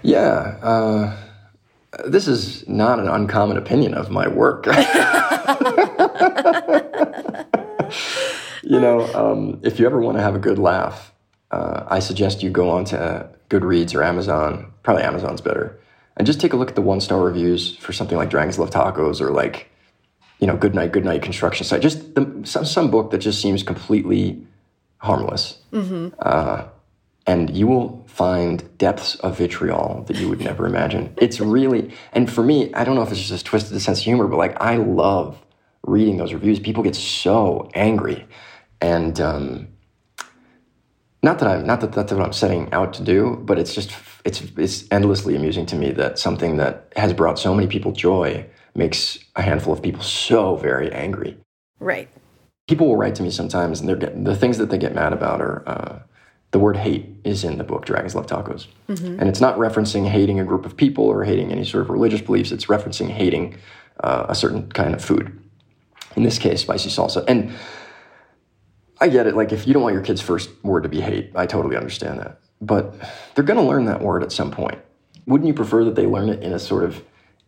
[0.04, 0.58] Yeah.
[0.62, 1.18] Uh,
[2.06, 4.68] this is not an uncommon opinion of my work.
[8.66, 11.14] you know, um, if you ever want to have a good laugh,
[11.52, 14.74] uh, I suggest you go on to Goodreads or Amazon.
[14.84, 15.80] Probably Amazon's better
[16.18, 18.70] and just take a look at the one star reviews for something like Dragons Love
[18.70, 19.70] Tacos or like,
[20.40, 21.82] you know, Good Night, Good Night Construction Site.
[21.82, 24.46] Just the, some, some book that just seems completely
[24.98, 25.58] harmless.
[25.74, 26.10] Mm-hmm.
[26.20, 26.66] Uh,
[27.28, 31.14] and you will find depths of vitriol that you would never imagine.
[31.22, 34.06] It's really, and for me, I don't know if it's just a twisted sense of
[34.06, 35.42] humor, but like I love
[35.84, 36.60] reading those reviews.
[36.60, 38.26] People get so angry.
[38.86, 39.68] And, um,
[41.24, 43.92] not that I'm not that that's what I'm setting out to do, but it's just
[44.24, 48.46] it's it's endlessly amusing to me that something that has brought so many people joy
[48.76, 51.36] makes a handful of people so very angry.
[51.80, 52.10] Right.
[52.68, 55.14] People will write to me sometimes, and they're getting, the things that they get mad
[55.14, 56.00] about are uh,
[56.52, 59.20] the word hate is in the book Dragons Love Tacos, mm-hmm.
[59.20, 62.22] and it's not referencing hating a group of people or hating any sort of religious
[62.22, 62.52] beliefs.
[62.52, 63.58] It's referencing hating
[64.04, 65.26] uh, a certain kind of food.
[66.16, 67.52] In this case, spicy salsa, and
[69.00, 69.36] I get it.
[69.36, 72.20] Like, if you don't want your kid's first word to be hate, I totally understand
[72.20, 72.40] that.
[72.62, 72.96] But
[73.34, 74.80] they're going to learn that word at some point.
[75.26, 77.04] Wouldn't you prefer that they learn it in a sort of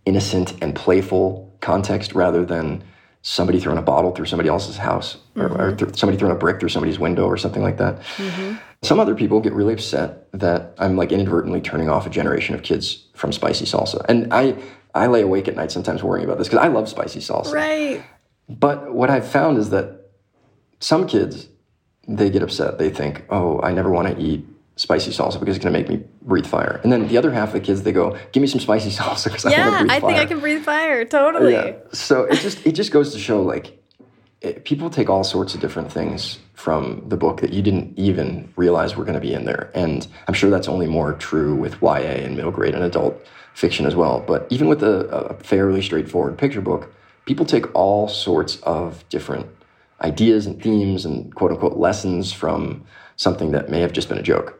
[0.05, 2.83] innocent and playful context rather than
[3.21, 5.53] somebody throwing a bottle through somebody else's house mm-hmm.
[5.53, 7.99] or, or th- somebody throwing a brick through somebody's window or something like that?
[8.17, 8.55] Mm-hmm.
[8.83, 12.61] Some other people get really upset that I'm like inadvertently turning off a generation of
[12.63, 14.05] kids from spicy salsa.
[14.07, 14.55] And I,
[14.93, 17.53] I lay awake at night sometimes worrying about this because I love spicy salsa.
[17.53, 18.03] Right.
[18.47, 19.96] But what I've found is that
[20.79, 21.47] some kids,
[22.07, 22.77] they get upset.
[22.77, 25.89] They think, oh, I never want to eat spicy salsa because it's going to make
[25.89, 26.79] me breathe fire.
[26.83, 29.25] And then the other half of the kids, they go, give me some spicy salsa
[29.25, 30.09] because yeah, I want to breathe I fire.
[30.09, 31.05] Yeah, I think I can breathe fire.
[31.05, 31.53] Totally.
[31.53, 31.75] Yeah.
[31.91, 33.77] So it just, it just goes to show like
[34.41, 38.51] it, people take all sorts of different things from the book that you didn't even
[38.55, 39.71] realize were going to be in there.
[39.73, 43.85] And I'm sure that's only more true with YA and middle grade and adult fiction
[43.85, 44.19] as well.
[44.19, 46.93] But even with a, a fairly straightforward picture book,
[47.25, 49.47] people take all sorts of different
[50.01, 54.23] ideas and themes and quote unquote lessons from something that may have just been a
[54.23, 54.59] joke.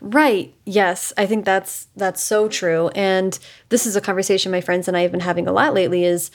[0.00, 0.54] Right.
[0.64, 2.88] Yes, I think that's that's so true.
[2.94, 3.38] And
[3.70, 6.30] this is a conversation my friends and I have been having a lot lately is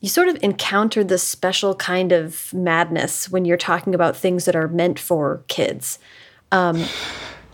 [0.00, 4.54] you sort of encounter this special kind of madness when you're talking about things that
[4.54, 5.98] are meant for kids.
[6.52, 6.84] Um,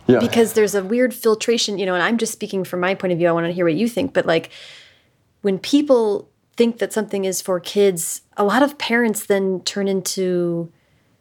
[0.05, 0.19] Yeah.
[0.19, 3.19] Because there's a weird filtration, you know, and I'm just speaking from my point of
[3.19, 3.29] view.
[3.29, 4.49] I want to hear what you think, but like
[5.43, 10.71] when people think that something is for kids, a lot of parents then turn into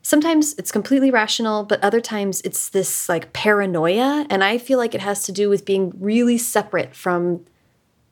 [0.02, 4.26] sometimes it's completely rational, but other times it's this like paranoia.
[4.28, 7.44] And I feel like it has to do with being really separate from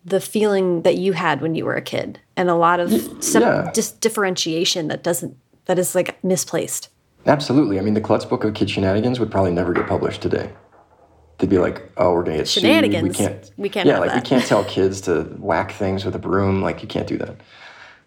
[0.04, 3.70] the feeling that you had when you were a kid and a lot of yeah.
[3.74, 6.88] dis differentiation that doesn't, that is like misplaced.
[7.26, 7.78] Absolutely.
[7.78, 10.50] I mean, the Klutz book of kid shenanigans would probably never get published today.
[11.40, 13.16] They'd be like, "Oh, we're gonna get shenanigans.
[13.16, 13.28] Sued.
[13.28, 13.50] We can't.
[13.56, 13.86] We can't.
[13.88, 14.22] Yeah, like that.
[14.22, 16.62] we can't tell kids to whack things with a broom.
[16.62, 17.36] Like you can't do that."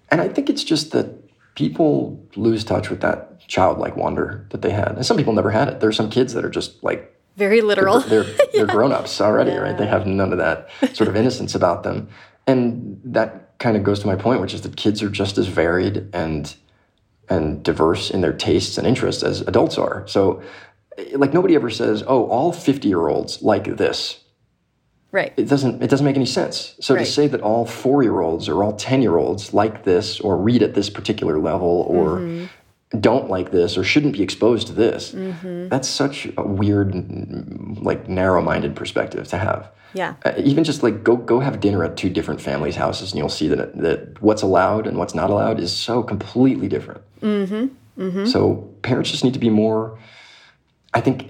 [0.09, 1.07] And I think it's just that
[1.55, 4.93] people lose touch with that childlike wonder that they had.
[4.93, 5.79] And some people never had it.
[5.79, 7.99] There are some kids that are just like very literal.
[7.99, 9.57] They're they're, they're grown-ups already, yeah.
[9.57, 9.77] right?
[9.77, 12.09] They have none of that sort of innocence about them.
[12.45, 15.47] And that kind of goes to my point, which is that kids are just as
[15.47, 16.55] varied and
[17.29, 20.05] and diverse in their tastes and interests as adults are.
[20.07, 20.43] So
[21.15, 24.19] like nobody ever says, "Oh, all 50-year-olds like this."
[25.11, 25.31] Right.
[25.37, 26.75] It doesn't it doesn't make any sense.
[26.79, 27.05] So right.
[27.05, 31.39] to say that all 4-year-olds or all 10-year-olds like this or read at this particular
[31.39, 32.45] level or mm-hmm
[32.99, 35.11] don't like this or shouldn't be exposed to this.
[35.11, 35.69] Mm-hmm.
[35.69, 36.93] That's such a weird,
[37.83, 39.71] like narrow-minded perspective to have.
[39.93, 40.15] Yeah.
[40.25, 43.29] Uh, even just like go go have dinner at two different families' houses, and you'll
[43.29, 47.01] see that that what's allowed and what's not allowed is so completely different.
[47.21, 48.01] Mm-hmm.
[48.01, 48.25] Mm-hmm.
[48.25, 49.99] So parents just need to be more.
[50.93, 51.29] I think,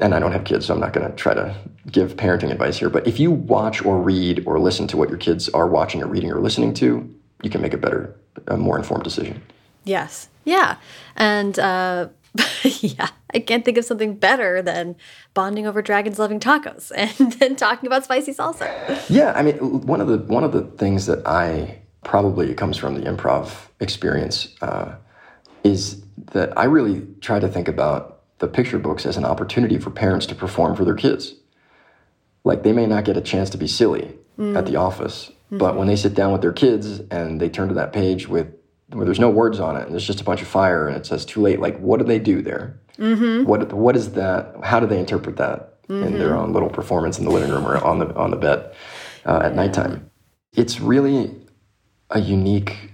[0.00, 1.54] and I don't have kids, so I'm not going to try to
[1.90, 2.90] give parenting advice here.
[2.90, 6.06] But if you watch or read or listen to what your kids are watching or
[6.06, 8.14] reading or listening to, you can make a better,
[8.48, 9.42] a more informed decision.
[9.84, 10.28] Yes.
[10.44, 10.76] Yeah.
[11.16, 12.08] And uh,
[12.62, 14.96] yeah, I can't think of something better than
[15.34, 19.04] bonding over dragons loving tacos and then talking about spicy salsa.
[19.08, 22.94] Yeah, I mean, one of the one of the things that I probably comes from
[22.94, 24.94] the improv experience uh,
[25.64, 29.90] is that I really try to think about the picture books as an opportunity for
[29.90, 31.34] parents to perform for their kids.
[32.44, 34.56] Like they may not get a chance to be silly mm.
[34.56, 35.58] at the office, mm-hmm.
[35.58, 38.52] but when they sit down with their kids and they turn to that page with
[38.90, 41.06] where there's no words on it and there's just a bunch of fire and it
[41.06, 43.44] says too late like what do they do there mm-hmm.
[43.44, 46.04] what what is that how do they interpret that mm-hmm.
[46.04, 48.72] in their own little performance in the living room or on the on the bed
[49.24, 49.56] uh, at yeah.
[49.56, 50.10] nighttime
[50.52, 51.34] it's really
[52.10, 52.92] a unique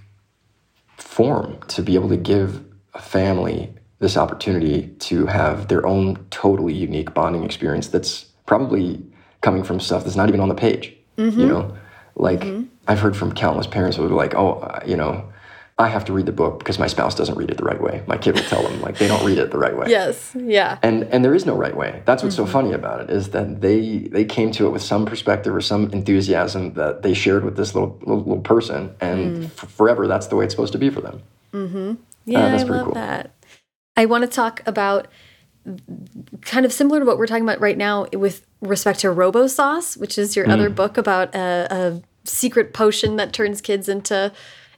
[0.97, 2.63] form to be able to give
[2.95, 3.72] a family
[4.03, 9.01] this opportunity to have their own totally unique bonding experience that's probably
[9.41, 11.39] coming from stuff that's not even on the page mm-hmm.
[11.39, 11.75] you know
[12.15, 12.43] like
[12.89, 15.29] i've heard from countless parents who are like oh uh, you know
[15.79, 18.03] I have to read the book because my spouse doesn't read it the right way.
[18.05, 19.87] My kid will tell them like they don't read it the right way.
[19.89, 20.77] Yes, yeah.
[20.83, 22.03] And and there is no right way.
[22.05, 22.45] That's what's mm-hmm.
[22.45, 25.61] so funny about it is that they they came to it with some perspective or
[25.61, 29.45] some enthusiasm that they shared with this little little, little person, and mm.
[29.45, 31.23] f- forever that's the way it's supposed to be for them.
[31.53, 31.93] Mm-hmm.
[32.25, 32.93] Yeah, uh, that's I pretty love cool.
[32.93, 33.35] that.
[33.95, 35.07] I want to talk about
[36.41, 39.95] kind of similar to what we're talking about right now with respect to Robo Sauce,
[39.95, 40.51] which is your mm.
[40.51, 44.31] other book about a, a secret potion that turns kids into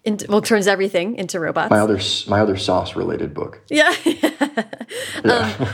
[0.04, 1.72] into, well, turns everything into robots.
[1.72, 3.62] My other my other sauce related book.
[3.70, 3.94] Yeah.
[4.06, 4.64] yeah.
[5.24, 5.68] Um,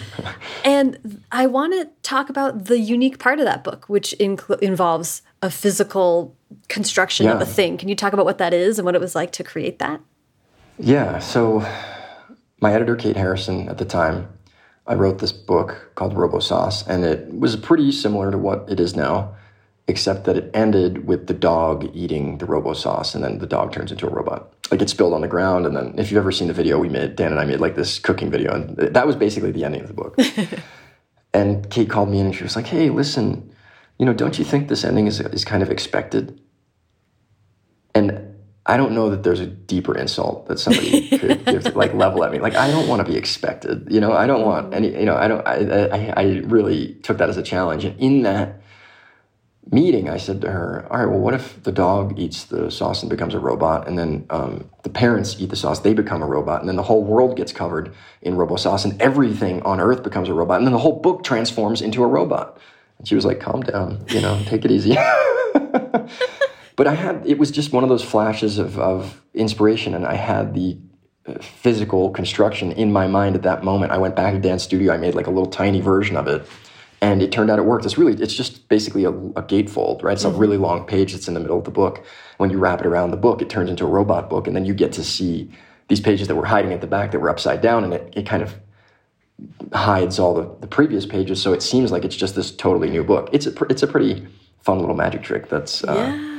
[0.64, 5.52] and I want to talk about the unique part of that book, which involves a
[5.52, 6.34] physical
[6.70, 7.34] construction yeah.
[7.34, 7.78] of a thing.
[7.78, 10.00] Can you talk about what that is and what it was like to create that?
[10.80, 11.20] Yeah.
[11.20, 11.68] So,
[12.62, 14.30] my editor Kate Harrison at the time,
[14.88, 18.80] I wrote this book called Robo Sauce, and it was pretty similar to what it
[18.80, 19.36] is now
[19.88, 23.74] except that it ended with the dog eating the robo sauce and then the dog
[23.74, 24.54] turns into a robot.
[24.70, 26.88] Like it spilled on the ground and then if you've ever seen the video we
[26.88, 29.82] made dan and i made like this cooking video and that was basically the ending
[29.82, 30.18] of the book.
[31.34, 33.54] And kate called me in and she was like hey listen
[33.98, 36.40] you know don't you think this ending is, is kind of expected?
[37.94, 38.31] And
[38.66, 42.24] I don't know that there's a deeper insult that somebody could give to, like level
[42.24, 42.40] at me.
[42.40, 43.88] Like I don't want to be expected.
[43.90, 44.90] You know, I don't want any.
[44.98, 45.48] You know, I don't.
[45.48, 48.62] I, I I really took that as a challenge, and in that
[49.72, 53.02] meeting, I said to her, "All right, well, what if the dog eats the sauce
[53.02, 56.28] and becomes a robot, and then um, the parents eat the sauce, they become a
[56.28, 60.04] robot, and then the whole world gets covered in robo sauce, and everything on Earth
[60.04, 62.60] becomes a robot, and then the whole book transforms into a robot."
[63.00, 64.96] And she was like, "Calm down, you know, take it easy."
[66.76, 70.16] but I had it was just one of those flashes of, of inspiration, and I
[70.16, 70.78] had the
[71.26, 73.92] uh, physical construction in my mind at that moment.
[73.92, 74.94] I went back to Dan's studio.
[74.94, 76.46] I made like a little tiny version of it
[77.02, 77.84] and it turned out it worked.
[77.84, 80.14] It's really, it's just basically a, a gatefold, right?
[80.14, 80.36] It's mm-hmm.
[80.36, 82.06] a really long page that's in the middle of the book.
[82.38, 84.66] When you wrap it around the book, it turns into a robot book, and then
[84.66, 85.52] you get to see
[85.88, 88.26] these pages that were hiding at the back that were upside down, and it, it
[88.26, 88.56] kind of
[89.74, 93.04] hides all the, the previous pages, so it seems like it's just this totally new
[93.04, 93.30] book.
[93.34, 94.28] It's a, it's a pretty
[94.62, 96.31] fun little magic trick that's uh, yeah.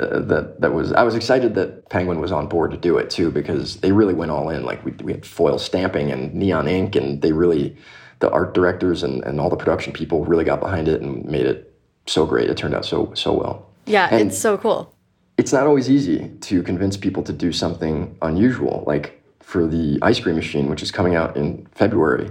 [0.00, 3.10] Uh, that that was I was excited that Penguin was on board to do it
[3.10, 4.64] too because they really went all in.
[4.64, 7.76] Like we we had foil stamping and neon ink, and they really
[8.20, 11.46] the art directors and, and all the production people really got behind it and made
[11.46, 11.74] it
[12.06, 12.50] so great.
[12.50, 13.66] It turned out so so well.
[13.86, 14.94] Yeah, And- it's so cool.
[15.38, 18.84] It's not always easy to convince people to do something unusual.
[18.86, 22.30] Like for the ice cream machine, which is coming out in February,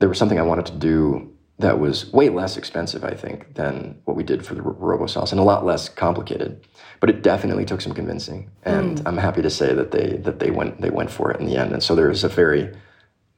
[0.00, 4.00] there was something I wanted to do that was way less expensive, I think, than
[4.04, 6.66] what we did for the Ro- Robo Sauce, and a lot less complicated.
[7.00, 10.50] But it definitely took some convincing, and I'm happy to say that they that they
[10.50, 11.72] went they went for it in the end.
[11.72, 12.74] And so there's a very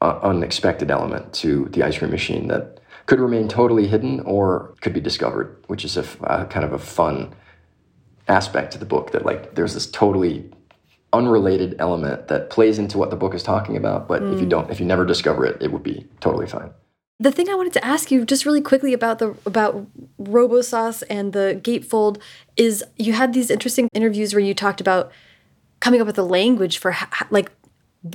[0.01, 4.93] uh, unexpected element to the ice cream machine that could remain totally hidden or could
[4.93, 7.35] be discovered, which is a f- uh, kind of a fun
[8.29, 9.13] aspect to the book.
[9.13, 10.51] That like there's this totally
[11.13, 14.71] unrelated element that plays into what the book is talking about, but if you don't,
[14.71, 16.71] if you never discover it, it would be totally fine.
[17.19, 19.87] The thing I wanted to ask you just really quickly about the about
[20.21, 22.21] RoboSauce and the gatefold
[22.57, 25.11] is you had these interesting interviews where you talked about
[25.81, 26.95] coming up with a language for
[27.31, 27.51] like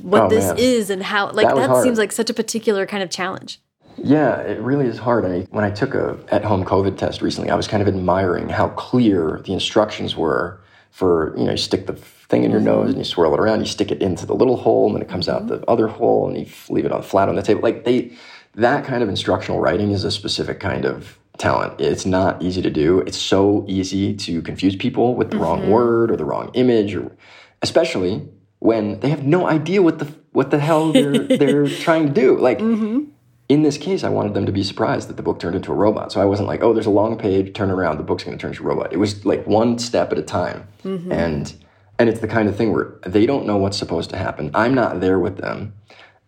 [0.02, 0.58] what Oh, this man.
[0.58, 3.60] is and how like That that, seems like such a particular kind of challenge.
[3.96, 5.24] Yeah, it really is hard.
[5.24, 8.68] I, when I took a at-home COVID test recently, I was kind of admiring how
[8.70, 10.60] clear the instructions were
[10.90, 12.66] for you know you stick the thing in your mm-hmm.
[12.66, 15.02] nose and you swirl it around, you stick it into the little hole, and then
[15.02, 15.60] it comes out mm-hmm.
[15.60, 17.60] the other hole, and you leave it on flat on the table.
[17.62, 18.12] Like they,
[18.54, 21.80] that kind of instructional writing is a specific kind of talent.
[21.80, 23.00] It's not easy to do.
[23.00, 25.70] It's so easy to confuse people with the wrong mm-hmm.
[25.70, 27.16] word or the wrong image, or
[27.62, 32.12] especially when they have no idea what the what the hell they're they're trying to
[32.12, 32.36] do.
[32.38, 33.04] Like mm-hmm.
[33.48, 35.74] in this case, I wanted them to be surprised that the book turned into a
[35.74, 36.12] robot.
[36.12, 38.40] So I wasn't like, oh, there's a long page, turn around, the book's going to
[38.40, 38.92] turn into a robot.
[38.92, 41.10] It was like one step at a time, mm-hmm.
[41.10, 41.54] and
[41.98, 44.50] and it's the kind of thing where they don't know what's supposed to happen.
[44.54, 45.74] I'm not there with them,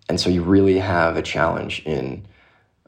[0.08, 2.24] and so you really have a challenge in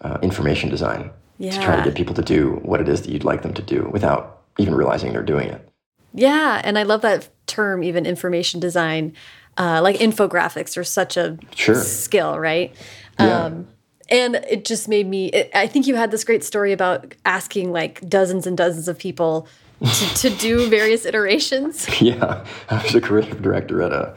[0.03, 3.25] uh, information design to try to get people to do what it is that you'd
[3.25, 5.69] like them to do without even realizing they're doing it.
[6.15, 9.13] Yeah, and I love that term, even information design.
[9.59, 11.75] Uh, like infographics are such a Sure.
[11.75, 12.75] skill, right?
[13.19, 13.45] Yeah.
[13.45, 13.69] Um,
[14.09, 15.27] and it just made me.
[15.29, 18.99] It, I think you had this great story about asking like dozens and dozens of
[18.99, 19.49] people
[19.83, 21.87] to, to do various iterations.
[22.01, 24.15] Yeah, I was a creative director at a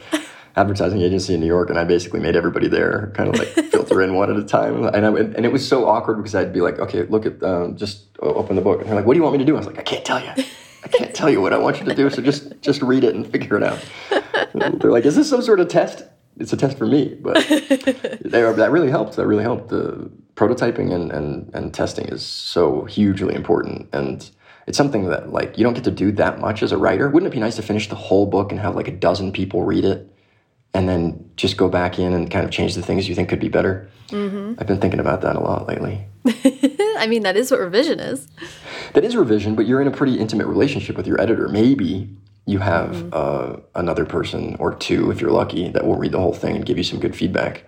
[0.60, 4.02] advertising agency in New York, and I basically made everybody there kind of like filter
[4.02, 4.84] in one at a time.
[4.84, 7.76] And I, and it was so awkward because I'd be like, okay, look at um,
[7.76, 9.54] just open the book, and they're like, what do you want me to do?
[9.54, 10.44] I was like, I can't tell you.
[10.82, 13.14] I can't tell you what I want you to do, so just just read it
[13.14, 13.78] and figure it out.
[14.54, 16.04] And they're like, is this some sort of test?
[16.38, 17.36] It's a test for me, but
[18.24, 19.16] they are, that really helped.
[19.16, 19.68] That really helped.
[19.68, 24.28] The prototyping and, and, and testing is so hugely important, and
[24.66, 27.08] it's something that like you don't get to do that much as a writer.
[27.10, 29.64] Wouldn't it be nice to finish the whole book and have like a dozen people
[29.64, 30.09] read it,
[30.74, 33.40] and then just go back in and kind of change the things you think could
[33.40, 33.88] be better?
[34.58, 36.04] I've been thinking about that a lot lately.
[36.98, 38.28] I mean, that is what revision is.
[38.94, 41.48] That is revision, but you're in a pretty intimate relationship with your editor.
[41.48, 42.08] Maybe
[42.46, 46.34] you have uh, another person or two, if you're lucky, that will read the whole
[46.34, 47.64] thing and give you some good feedback.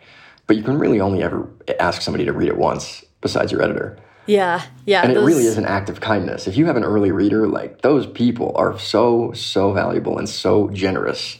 [0.46, 3.98] But you can really only ever ask somebody to read it once, besides your editor.
[4.26, 5.02] Yeah, yeah.
[5.02, 6.46] And it really is an act of kindness.
[6.46, 10.68] If you have an early reader, like those people are so, so valuable and so
[10.70, 11.38] generous.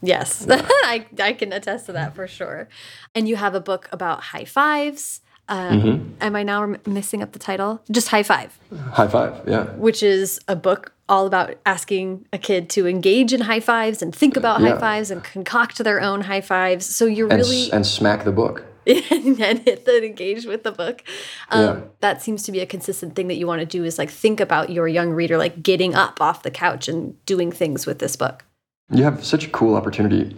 [0.00, 2.68] Yes, I, I can attest to that for sure.
[3.14, 5.20] And you have a book about high fives.
[5.48, 6.12] Uh, Mm-hmm.
[6.20, 7.80] Am I now missing up the title?
[7.90, 8.58] Just High Five,
[8.92, 9.64] High five, yeah.
[9.76, 14.14] which is a book all about asking a kid to engage in high fives and
[14.14, 16.84] think about high fives and concoct their own high fives.
[16.94, 18.62] So you're And, really and smack the book.
[19.10, 21.02] and then hit the engage with the book.
[21.50, 21.80] Um, Yeah.
[22.00, 24.40] That seems to be a consistent thing that you want to do is like think
[24.40, 28.16] about your young reader like getting up off the couch and doing things with this
[28.16, 28.44] book.
[28.90, 30.34] You have such a cool opportunity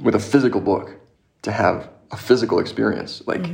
[0.00, 0.94] with a physical book
[1.42, 3.22] to have a physical experience.
[3.26, 3.44] Like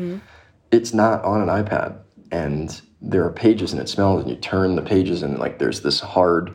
[0.70, 1.98] it's not on an iPad
[2.30, 5.80] and there are pages and it smells and you turn the pages and like there's
[5.80, 6.52] this hard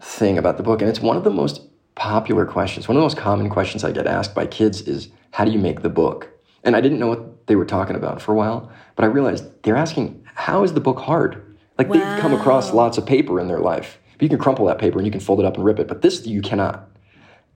[0.00, 1.62] thing about the book and it's one of the most
[1.94, 2.88] popular questions.
[2.88, 5.58] One of the most common questions I get asked by kids is how do you
[5.58, 6.31] make the book?
[6.64, 9.62] And I didn't know what they were talking about for a while, but I realized
[9.62, 11.56] they're asking how is the book hard?
[11.78, 13.98] Like they've come across lots of paper in their life.
[14.20, 16.02] You can crumple that paper and you can fold it up and rip it, but
[16.02, 16.88] this you cannot.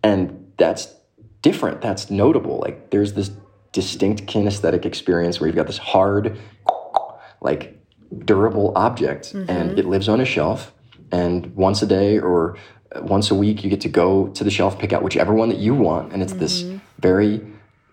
[0.02, 0.92] And that's
[1.42, 1.80] different.
[1.80, 2.58] That's notable.
[2.58, 3.30] Like there's this
[3.72, 6.38] distinct kinesthetic experience where you've got this hard
[7.40, 7.80] like
[8.24, 9.78] durable object and mm-hmm.
[9.78, 10.72] it lives on a shelf.
[11.12, 12.56] And once a day or
[13.02, 15.58] once a week you get to go to the shelf pick out whichever one that
[15.58, 16.12] you want.
[16.12, 16.78] And it's this mm-hmm.
[16.98, 17.46] very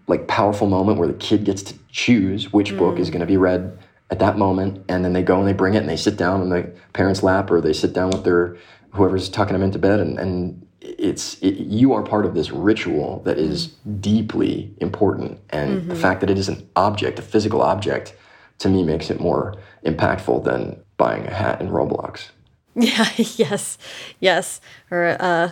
[0.08, 3.14] like powerful moment where the kid gets to choose which book is mm.
[3.14, 3.78] going to be read
[4.12, 6.42] at that moment and then they go and they bring it and they sit down
[6.42, 8.58] on the parents lap or they sit down with their
[8.92, 13.22] whoever's tucking them into bed and, and it's it, you are part of this ritual
[13.24, 14.02] that is mm.
[14.02, 16.02] deeply important and the mm-hmm.
[16.02, 18.16] fact that it is an object a physical object
[18.60, 22.30] to me makes it more impactful than buying a hat in roblox.
[22.76, 23.78] Yeah, yes,
[24.20, 24.60] yes.
[24.90, 25.52] Or uh,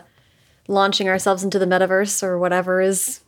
[0.68, 3.20] launching ourselves into the metaverse or whatever is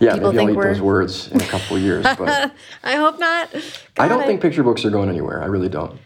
[0.00, 2.52] Yeah, People maybe I'll think eat we're- those words in a couple of years, but
[2.84, 3.54] I hope not.
[3.98, 5.42] I don't God, think picture books are going anywhere.
[5.42, 5.98] I really don't.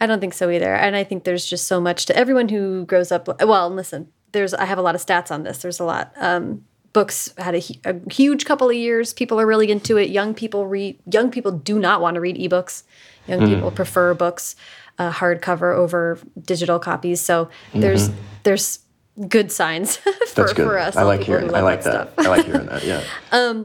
[0.00, 0.74] I don't think so either.
[0.74, 3.28] And I think there's just so much to everyone who grows up.
[3.42, 5.58] Well, listen, there's I have a lot of stats on this.
[5.58, 6.12] There's a lot.
[6.16, 9.12] Um, books had a, a huge couple of years.
[9.12, 10.08] People are really into it.
[10.10, 10.98] Young people read.
[11.10, 12.82] Young people do not want to read ebooks.
[13.26, 14.56] Young people prefer books,
[14.98, 17.20] uh, hardcover over digital copies.
[17.20, 18.10] So there's
[18.42, 18.80] there's
[19.28, 20.66] good signs for, That's good.
[20.66, 20.96] for us.
[20.96, 21.54] I like hearing.
[21.54, 22.12] I like that.
[22.18, 22.84] I like hearing that.
[22.84, 23.64] Yeah.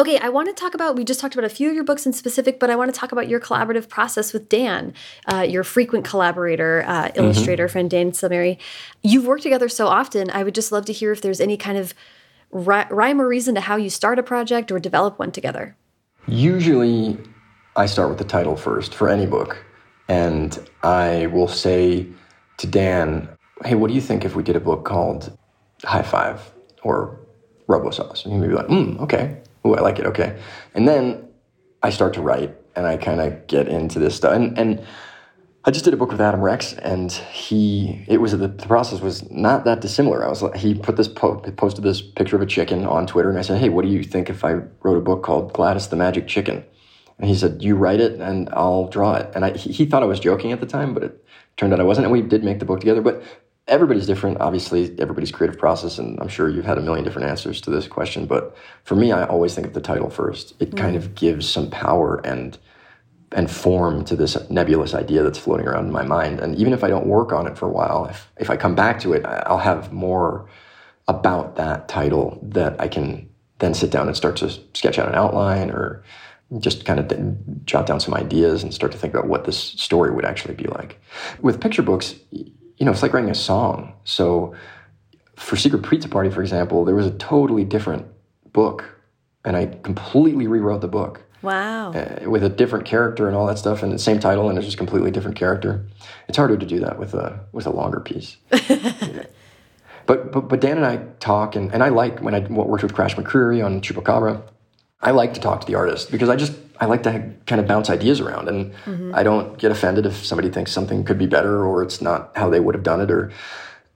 [0.00, 2.06] Okay, I want to talk about, we just talked about a few of your books
[2.06, 4.94] in specific, but I want to talk about your collaborative process with Dan,
[5.26, 8.58] uh, your frequent collaborator, uh, illustrator friend Dan Salmieri.
[9.02, 10.30] You've worked together so often.
[10.30, 11.94] I would just love to hear if there's any kind of
[12.52, 15.76] rhyme or reason to how you start a project or develop one together.
[16.28, 17.18] Usually,
[17.74, 19.64] I start with the title first for any book,
[20.06, 22.06] and I will say
[22.58, 23.28] to Dan,
[23.64, 25.36] "Hey, what do you think if we did a book called
[25.84, 26.52] High Five
[26.82, 27.18] or
[27.66, 29.38] Robo Sauce?" And he'd be like, "Hmm, okay.
[29.66, 30.06] Ooh, I like it.
[30.06, 30.38] Okay."
[30.74, 31.28] And then
[31.82, 34.82] I start to write, and I kind of get into this stuff, and and.
[35.64, 39.00] I just did a book with Adam Rex, and he it was the, the process
[39.02, 40.24] was not that dissimilar.
[40.24, 43.28] I was like, he put this po- posted this picture of a chicken on Twitter,
[43.28, 44.52] and I said, "Hey, what do you think if I
[44.82, 46.64] wrote a book called Gladys the Magic Chicken?"
[47.18, 50.02] And he said, "You write it, and I'll draw it." And I, he, he thought
[50.02, 51.24] I was joking at the time, but it
[51.58, 52.06] turned out I wasn't.
[52.06, 53.02] And we did make the book together.
[53.02, 53.22] But
[53.68, 57.60] everybody's different, obviously, everybody's creative process, and I'm sure you've had a million different answers
[57.62, 58.26] to this question.
[58.26, 60.54] But for me, I always think of the title first.
[60.60, 60.98] It kind mm.
[60.98, 62.58] of gives some power and
[63.32, 66.40] and form to this nebulous idea that's floating around in my mind.
[66.40, 68.74] And even if I don't work on it for a while, if, if I come
[68.74, 70.48] back to it, I'll have more
[71.08, 75.14] about that title that I can then sit down and start to sketch out an
[75.14, 76.02] outline or
[76.58, 80.10] just kind of jot down some ideas and start to think about what this story
[80.10, 80.98] would actually be like.
[81.42, 82.14] With picture books,
[82.78, 83.92] you know, it's like writing a song.
[84.04, 84.54] So
[85.36, 88.06] for Secret Pizza Party, for example, there was a totally different
[88.52, 88.84] book,
[89.44, 91.92] and I completely rewrote the book Wow.
[91.92, 94.66] uh, with a different character and all that stuff, and the same title, and it's
[94.66, 95.86] just completely different character.
[96.28, 98.36] It's harder to do that with a with a longer piece.
[98.50, 102.94] but, but but Dan and I talk, and, and I like when I worked with
[102.94, 104.42] Crash McCreery on Chupacabra.
[105.00, 107.66] I like to talk to the artist because I just I like to kind of
[107.66, 109.14] bounce ideas around, and mm-hmm.
[109.14, 112.48] I don't get offended if somebody thinks something could be better or it's not how
[112.48, 113.10] they would have done it.
[113.10, 113.32] Or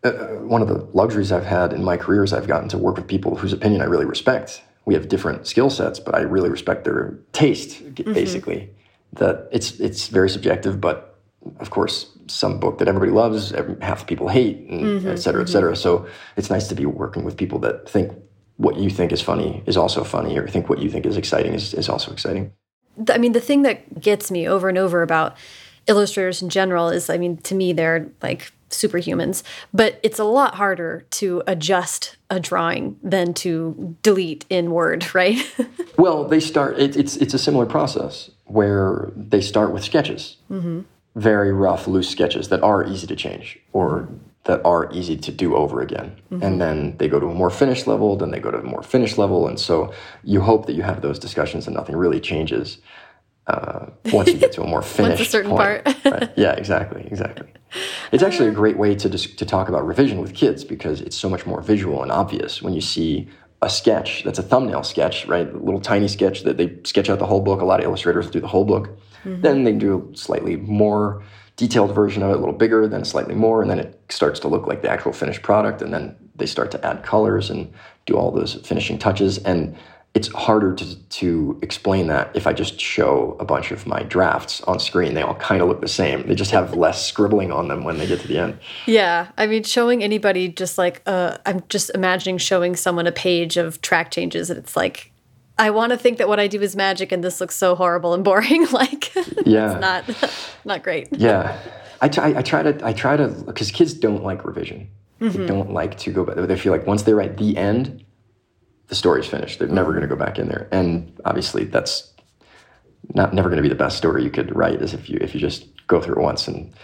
[0.04, 0.12] uh,
[0.48, 3.06] one of the luxuries I've had in my career is I've gotten to work with
[3.06, 4.62] people whose opinion I really respect.
[4.84, 7.82] We have different skill sets, but I really respect their taste.
[7.82, 8.12] Mm-hmm.
[8.12, 8.70] Basically,
[9.12, 11.20] that it's it's very subjective, but
[11.60, 15.08] of course, some book that everybody loves, every, half the people hate, and mm-hmm.
[15.08, 15.76] et cetera, et cetera.
[15.76, 16.06] So
[16.36, 18.12] it's nice to be working with people that think
[18.56, 21.54] what you think is funny is also funny, or think what you think is exciting
[21.54, 22.52] is, is also exciting.
[23.08, 25.36] I mean, the thing that gets me over and over about
[25.86, 30.54] illustrators in general is, I mean, to me, they're like superhumans, but it's a lot
[30.54, 35.38] harder to adjust a drawing than to delete in Word, right?
[35.96, 36.78] Well, they start.
[36.78, 40.80] It, it's it's a similar process where they start with sketches, mm-hmm.
[41.14, 44.08] very rough, loose sketches that are easy to change or
[44.44, 47.86] that are easy to do over again, and then they go to a more finished
[47.86, 48.16] level.
[48.16, 49.92] Then they go to a more finished level, and so
[50.24, 52.78] you hope that you have those discussions and nothing really changes
[53.46, 55.84] uh, once you get to a more finished once a certain point.
[55.84, 56.04] part.
[56.04, 56.30] right?
[56.36, 57.48] Yeah, exactly, exactly.
[58.10, 61.16] It's actually a great way to dis- to talk about revision with kids because it's
[61.16, 63.28] so much more visual and obvious when you see
[63.62, 65.48] a sketch that's a thumbnail sketch, right?
[65.48, 67.60] A little tiny sketch that they sketch out the whole book.
[67.60, 68.98] A lot of illustrators do the whole book.
[69.24, 71.22] Then they do slightly more
[71.62, 74.48] detailed version of it, a little bigger, then slightly more, and then it starts to
[74.48, 75.80] look like the actual finished product.
[75.80, 77.72] And then they start to add colors and
[78.04, 79.38] do all those finishing touches.
[79.38, 79.76] And
[80.14, 84.60] it's harder to, to explain that if I just show a bunch of my drafts
[84.62, 85.14] on screen.
[85.14, 86.26] They all kind of look the same.
[86.26, 88.58] They just have less scribbling on them when they get to the end.
[88.86, 89.30] yeah.
[89.38, 93.80] I mean, showing anybody just like, uh, I'm just imagining showing someone a page of
[93.82, 95.11] track changes and it's like,
[95.62, 98.14] I want to think that what I do is magic and this looks so horrible
[98.14, 98.66] and boring.
[98.72, 99.14] like,
[99.46, 99.72] Yeah.
[99.72, 101.06] it's not, not great.
[101.12, 101.56] Yeah,
[102.00, 102.34] I try.
[102.36, 102.84] I try to.
[102.84, 104.90] I try to because kids don't like revision.
[105.20, 105.46] They mm-hmm.
[105.46, 106.34] don't like to go back.
[106.34, 108.04] They feel like once they write the end,
[108.88, 109.60] the story's finished.
[109.60, 110.00] They're never mm-hmm.
[110.00, 110.66] going to go back in there.
[110.72, 112.12] And obviously, that's
[113.14, 114.82] not never going to be the best story you could write.
[114.82, 116.74] As if you if you just go through it once and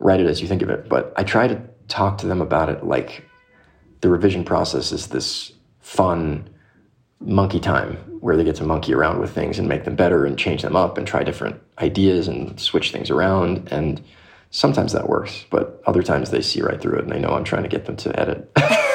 [0.00, 0.88] write it as you think of it.
[0.88, 3.24] But I try to talk to them about it like
[4.00, 6.50] the revision process is this fun
[7.24, 10.38] monkey time where they get to monkey around with things and make them better and
[10.38, 13.68] change them up and try different ideas and switch things around.
[13.70, 14.02] And
[14.54, 17.42] sometimes that works but other times they see right through it and they know i'm
[17.42, 18.50] trying to get them to edit.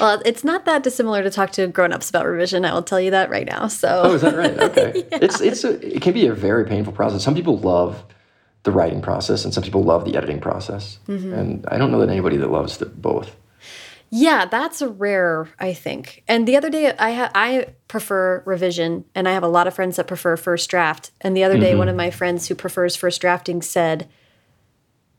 [0.00, 2.64] Well, it's not that dissimilar to talk to grown-ups about revision.
[2.64, 3.66] I will tell you that right now.
[3.66, 4.56] So, oh is that right?
[4.62, 5.04] Okay.
[5.12, 7.24] It's it's a, it can be a very painful process.
[7.24, 8.04] Some people love
[8.62, 10.98] the writing process and some people love the editing process.
[11.08, 11.32] Mm-hmm.
[11.32, 13.34] And i don't know that anybody that loves the both
[14.10, 16.22] Yeah, that's a rare, I think.
[16.26, 19.74] And the other day, I ha- I prefer revision, and I have a lot of
[19.74, 21.10] friends that prefer first draft.
[21.20, 21.78] And the other day, mm-hmm.
[21.78, 24.08] one of my friends who prefers first drafting said,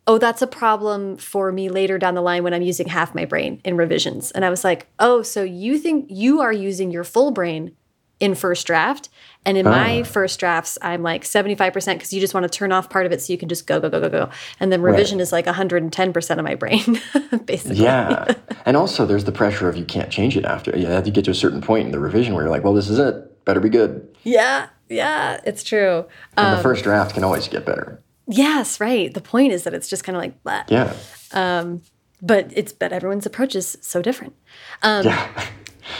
[0.07, 3.25] "Oh, that's a problem for me later down the line when I'm using half my
[3.25, 7.03] brain in revisions." And I was like, "Oh, so you think you are using your
[7.03, 7.75] full brain
[8.19, 9.09] in first draft.
[9.45, 10.03] And in my ah.
[10.03, 13.21] first drafts, I'm like 75% because you just want to turn off part of it
[13.21, 14.29] so you can just go, go, go, go, go.
[14.59, 17.01] And then revision is like 110% of my brain,
[17.45, 17.77] basically.
[17.77, 18.33] Yeah.
[18.65, 20.77] and also, there's the pressure of you can't change it after.
[20.77, 22.73] You have to get to a certain point in the revision where you're like, well,
[22.73, 23.45] this is it.
[23.45, 24.15] Better be good.
[24.23, 24.67] Yeah.
[24.89, 25.39] Yeah.
[25.45, 26.05] It's true.
[26.35, 28.03] And the um, first draft can always get better.
[28.27, 28.81] Yes.
[28.81, 29.13] Right.
[29.13, 30.63] The point is that it's just kind of like, blah.
[30.67, 30.93] Yeah.
[31.31, 31.81] Um,
[32.21, 34.35] but it's, but everyone's approach is so different.
[34.83, 35.45] Um, yeah.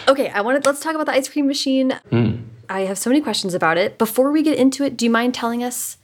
[0.08, 0.30] Okay.
[0.30, 2.00] I wanted, let's talk about the ice cream machine.
[2.10, 2.44] Hmm.
[2.70, 3.98] I have so many questions about it.
[3.98, 5.98] Before we get into it, do you mind telling us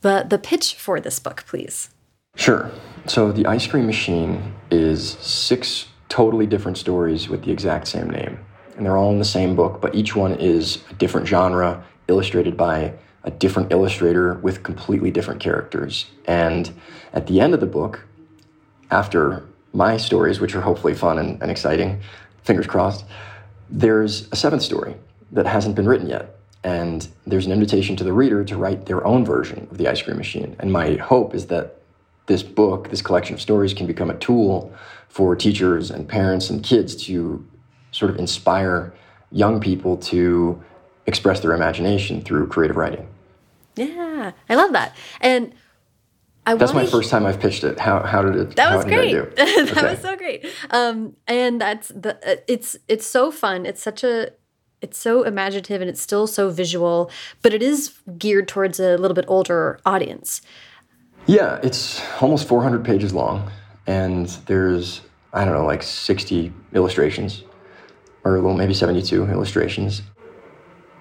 [0.00, 1.90] the, the pitch for this book, please?
[2.34, 2.70] Sure.
[3.06, 8.38] So the ice cream machine is six totally different stories with the exact same name.
[8.76, 12.56] And they're all in the same book, but each one is a different genre, illustrated
[12.56, 16.06] by a different illustrator with completely different characters.
[16.26, 16.72] And
[17.12, 18.06] at the end of the book,
[18.90, 22.00] after my stories, which are hopefully fun and, and exciting,
[22.42, 23.04] fingers crossed,
[23.70, 24.94] there's a seventh story
[25.32, 26.36] that hasn't been written yet.
[26.64, 30.02] And there's an invitation to the reader to write their own version of the ice
[30.02, 30.56] cream machine.
[30.58, 31.76] And my hope is that
[32.26, 34.72] this book, this collection of stories, can become a tool
[35.08, 37.46] for teachers and parents and kids to
[37.92, 38.92] sort of inspire
[39.30, 40.62] young people to
[41.06, 43.08] express their imagination through creative writing.
[43.76, 44.94] Yeah, I love that.
[45.20, 45.54] And
[46.48, 47.78] I That's my first time I've pitched it.
[47.78, 48.56] How, how did it?
[48.56, 49.12] That was great.
[49.36, 49.90] that Okay.
[49.90, 50.46] was so great.
[50.70, 53.66] Um, and that's the uh, it's it's so fun.
[53.66, 54.30] It's such a
[54.80, 57.10] it's so imaginative and it's still so visual,
[57.42, 60.40] but it is geared towards a little bit older audience.
[61.26, 63.52] Yeah, it's almost 400 pages long,
[63.86, 65.02] and there's
[65.34, 67.44] I don't know like 60 illustrations,
[68.24, 70.00] or well maybe 72 illustrations.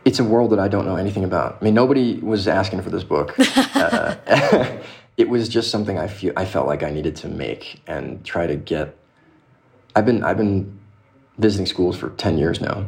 [0.03, 1.57] It's a world that I don't know anything about.
[1.61, 3.33] I mean, nobody was asking for this book.
[3.75, 4.15] Uh,
[5.17, 8.47] it was just something I feel I felt like I needed to make and try
[8.47, 8.95] to get.
[9.95, 10.79] I've been I've been
[11.39, 12.85] visiting schools for 10 years now,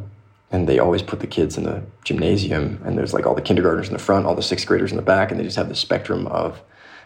[0.51, 3.87] and they always put the kids in the gymnasium, and there's like all the kindergartners
[3.87, 5.79] in the front, all the sixth graders in the back, and they just have this
[5.79, 6.61] spectrum of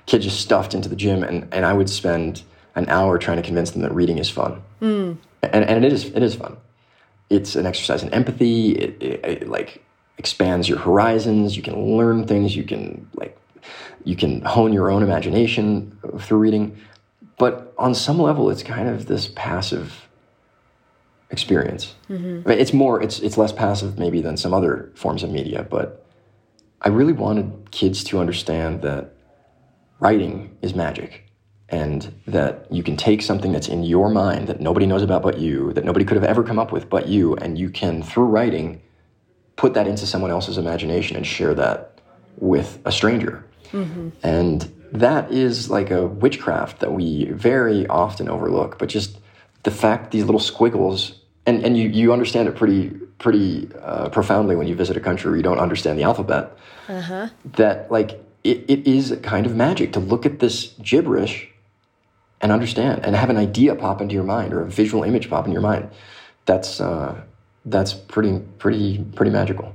[0.05, 2.43] kids just stuffed into the gym, and, and I would spend
[2.75, 5.17] an hour trying to convince them that reading is fun, mm.
[5.41, 6.57] and, and it is it is fun.
[7.29, 8.73] It's an exercise in empathy.
[8.73, 9.83] It, it, it like
[10.17, 11.55] expands your horizons.
[11.55, 12.55] You can learn things.
[12.55, 13.37] You can like
[14.03, 16.77] you can hone your own imagination uh, through reading.
[17.37, 20.07] But on some level, it's kind of this passive
[21.29, 21.95] experience.
[22.09, 22.47] Mm-hmm.
[22.47, 25.65] Mean, it's more, it's it's less passive maybe than some other forms of media.
[25.69, 26.05] But
[26.81, 29.13] I really wanted kids to understand that
[29.99, 31.23] writing is magic,
[31.69, 35.39] and that you can take something that's in your mind that nobody knows about but
[35.39, 38.25] you, that nobody could have ever come up with but you, and you can through
[38.25, 38.81] writing
[39.55, 41.99] put that into someone else's imagination and share that
[42.37, 43.45] with a stranger.
[44.23, 48.77] And that is like a witchcraft that we very often overlook.
[48.77, 49.17] But just
[49.63, 54.55] the fact these little squiggles, and, and you, you understand it pretty pretty uh, profoundly
[54.55, 56.57] when you visit a country where you don't understand the alphabet.
[57.57, 61.49] That like it, it is a kind of magic to look at this gibberish
[62.41, 65.45] and understand and have an idea pop into your mind or a visual image pop
[65.45, 65.89] into your mind.
[66.45, 67.21] That's uh,
[67.65, 69.73] that's pretty pretty pretty magical.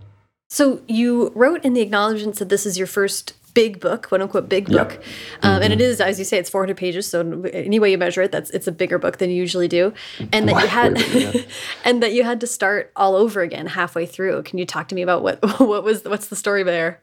[0.50, 4.48] So you wrote in the acknowledgments that this is your first big book, quote unquote
[4.48, 5.02] big book,
[5.42, 7.08] um, and it is, as you say, it's 400 pages.
[7.08, 9.92] So any way you measure it, that's it's a bigger book than you usually do,
[10.32, 11.32] and that you had, yeah.
[11.84, 14.44] and that you had to start all over again halfway through.
[14.44, 17.00] Can you talk to me about what what was what's the story there?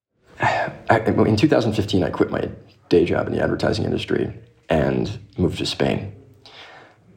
[0.40, 2.48] I, in 2015, I quit my
[2.88, 4.32] day job in the advertising industry
[4.68, 6.14] and moved to Spain.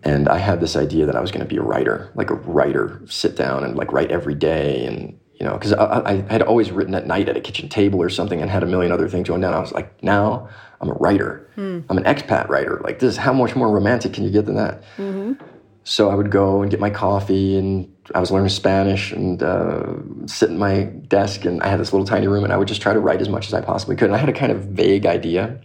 [0.03, 2.35] And I had this idea that I was going to be a writer, like a
[2.35, 4.85] writer, sit down and like write every day.
[4.85, 7.99] And, you know, because I, I had always written at night at a kitchen table
[7.99, 9.55] or something and had a million other things going down.
[9.55, 10.47] I was like, now
[10.79, 11.49] I'm a writer.
[11.55, 11.79] Hmm.
[11.89, 12.79] I'm an expat writer.
[12.83, 14.83] Like, this, how much more romantic can you get than that?
[14.97, 15.43] Mm-hmm.
[15.83, 19.93] So I would go and get my coffee, and I was learning Spanish and uh,
[20.27, 22.83] sit at my desk, and I had this little tiny room, and I would just
[22.83, 24.05] try to write as much as I possibly could.
[24.05, 25.59] And I had a kind of vague idea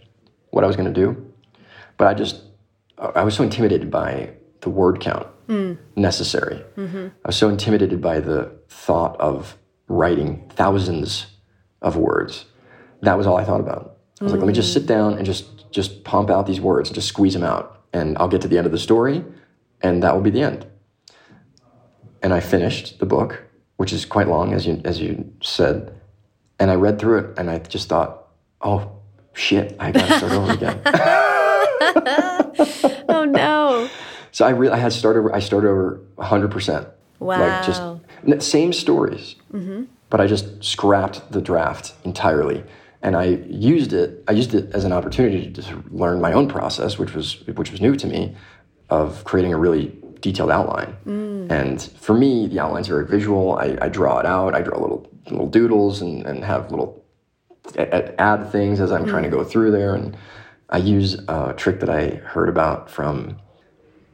[0.49, 1.31] what I was going to do,
[1.97, 2.41] but I just
[2.97, 5.73] I was so intimidated by the word count hmm.
[5.95, 6.65] necessary.
[6.77, 7.09] Mm-hmm.
[7.23, 9.55] I was so intimidated by the thought of
[9.87, 11.27] writing thousands
[11.81, 12.45] of words.
[13.01, 13.97] That was all I thought about.
[14.19, 14.87] I was like, let me just sit mm.
[14.87, 18.27] down and just just pump out these words and just squeeze them out, and I'll
[18.27, 19.23] get to the end of the story,
[19.81, 20.65] and that will be the end.
[22.23, 23.43] And I finished the book,
[23.75, 25.93] which is quite long, as you as you said,
[26.59, 28.27] and I read through it, and I just thought,
[28.61, 28.91] oh
[29.33, 30.81] shit, I gotta start over again.
[33.09, 33.89] Oh no!
[34.31, 36.87] So I really I had started I started over 100 percent.
[37.19, 37.39] Wow.
[37.39, 37.81] Like just
[38.39, 39.83] same stories, mm-hmm.
[40.09, 42.63] but I just scrapped the draft entirely,
[43.01, 44.23] and I used it.
[44.27, 47.71] I used it as an opportunity to just learn my own process, which was which
[47.71, 48.35] was new to me,
[48.89, 50.95] of creating a really detailed outline.
[51.05, 51.51] Mm.
[51.51, 53.57] And for me, the outline's very visual.
[53.57, 54.55] I, I, draw it out.
[54.55, 57.03] I draw little little doodles and, and have little
[57.77, 59.09] add things as I'm mm.
[59.09, 59.93] trying to go through there.
[59.95, 60.17] And
[60.69, 63.37] I use a trick that I heard about from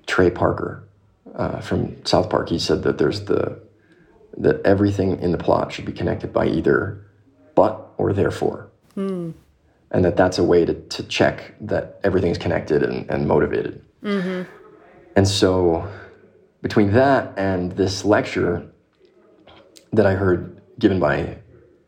[0.05, 0.83] Trey Parker
[1.35, 2.49] uh, from South Park.
[2.49, 3.59] He said that there's the
[4.37, 7.05] that everything in the plot should be connected by either
[7.55, 8.71] but or therefore.
[8.95, 9.33] Mm.
[9.91, 13.83] And that that's a way to, to check that everything's connected and, and motivated.
[14.03, 14.49] Mm-hmm.
[15.15, 15.87] And so,
[16.61, 18.67] between that and this lecture
[19.91, 21.37] that I heard given by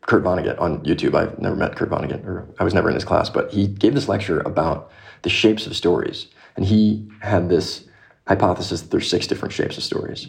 [0.02, 3.04] Kurt Vonnegut on YouTube, I've never met Kurt Vonnegut, or I was never in his
[3.04, 4.92] class, but he gave this lecture about
[5.22, 6.28] the shapes of stories.
[6.54, 7.88] And he had this
[8.28, 10.28] hypothesis that there's six different shapes of stories.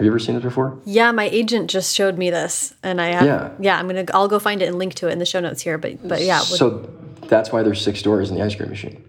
[0.00, 0.78] Have you ever seen this before?
[0.86, 3.26] Yeah, my agent just showed me this, and I have.
[3.26, 3.78] Yeah, yeah.
[3.78, 4.06] I'm gonna.
[4.14, 5.76] I'll go find it and link to it in the show notes here.
[5.76, 6.38] But but yeah.
[6.38, 6.90] So
[7.26, 9.04] that's why there's six doors in the ice cream machine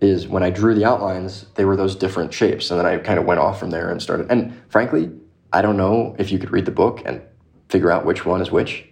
[0.00, 2.70] is when I drew the outlines, they were those different shapes.
[2.70, 4.30] And then I kind of went off from there and started.
[4.30, 5.10] And frankly,
[5.52, 7.20] I don't know if you could read the book and
[7.68, 8.86] figure out which one is which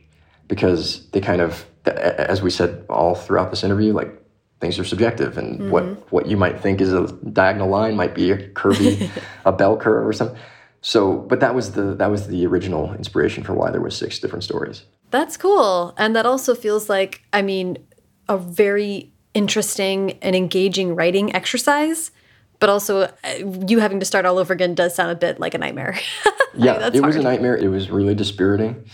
[0.46, 4.22] because they kind of, as we said all throughout this interview, like
[4.60, 5.70] things are subjective and mm-hmm.
[5.70, 9.10] what, what you might think is a diagonal line might be a curvy,
[9.44, 10.38] a bell curve or something.
[10.86, 14.18] So, but that was the, that was the original inspiration for why there was six
[14.18, 14.84] different stories.
[15.10, 15.94] That's cool.
[15.96, 17.78] And that also feels like, I mean,
[18.28, 22.10] a very interesting and engaging writing exercise
[22.60, 23.10] but also uh,
[23.66, 25.98] you having to start all over again does sound a bit like a nightmare.
[26.54, 27.56] yeah, it was a nightmare.
[27.56, 28.86] It was really dispiriting,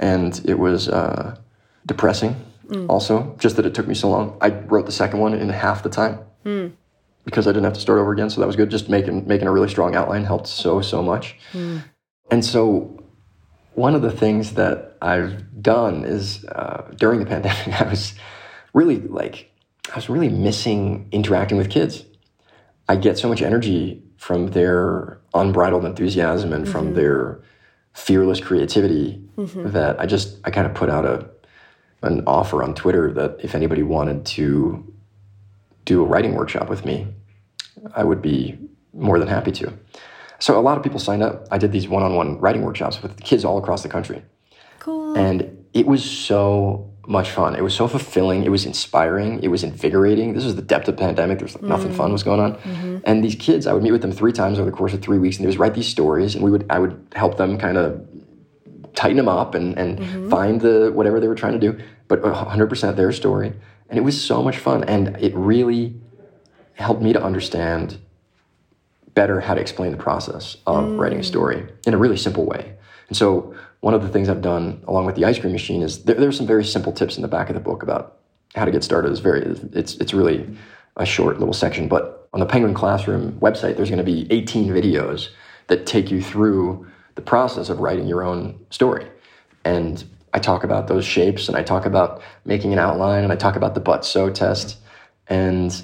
[0.00, 1.36] and it was uh,
[1.84, 2.36] depressing.
[2.68, 2.88] Mm.
[2.88, 4.38] Also, just that it took me so long.
[4.40, 6.72] I wrote the second one in half the time mm.
[7.28, 8.30] Because I didn't have to start over again.
[8.30, 8.70] So that was good.
[8.70, 11.36] Just making making a really strong outline helped so so much.
[11.52, 11.84] Mm.
[12.30, 13.02] And so,
[13.74, 18.14] one of the things that I've done is uh, during the pandemic, I was
[18.72, 19.50] really like
[19.92, 22.04] I was really missing interacting with kids.
[22.88, 26.72] I get so much energy from their unbridled enthusiasm and mm-hmm.
[26.72, 27.42] from their
[27.92, 29.70] fearless creativity mm-hmm.
[29.72, 31.28] that I just I kind of put out a
[32.02, 34.94] an offer on Twitter that if anybody wanted to
[35.84, 37.08] do a writing workshop with me,
[37.94, 38.58] I would be
[38.92, 39.72] more than happy to.
[40.40, 41.46] So a lot of people signed up.
[41.50, 44.22] I did these one-on-one writing workshops with kids all across the country.
[44.78, 45.16] Cool.
[45.16, 47.56] And it was so much fun.
[47.56, 48.44] It was so fulfilling.
[48.44, 49.42] It was inspiring.
[49.42, 50.34] It was invigorating.
[50.34, 51.38] This was the depth of pandemic.
[51.38, 51.96] There's like nothing mm.
[51.96, 52.54] fun was going on.
[52.56, 52.98] Mm-hmm.
[53.04, 55.18] And these kids, I would meet with them three times over the course of three
[55.18, 57.78] weeks, and they would write these stories, and we would I would help them kind
[57.78, 58.06] of
[58.94, 60.28] tighten them up and and mm-hmm.
[60.28, 63.54] find the whatever they were trying to do, but 100% their story.
[63.88, 65.98] And it was so much fun, and it really
[66.78, 67.98] helped me to understand
[69.14, 70.98] better how to explain the process of mm.
[70.98, 72.76] writing a story in a really simple way.
[73.08, 76.04] And so one of the things I've done along with the ice cream machine is
[76.04, 78.18] there, there's some very simple tips in the back of the book about
[78.54, 79.10] how to get started.
[79.10, 80.48] It's very it's it's really
[80.96, 84.68] a short little section, but on the Penguin Classroom website, there's going to be 18
[84.68, 85.28] videos
[85.68, 89.06] that take you through the process of writing your own story.
[89.64, 93.36] And I talk about those shapes and I talk about making an outline and I
[93.36, 94.78] talk about the but so test
[95.26, 95.82] and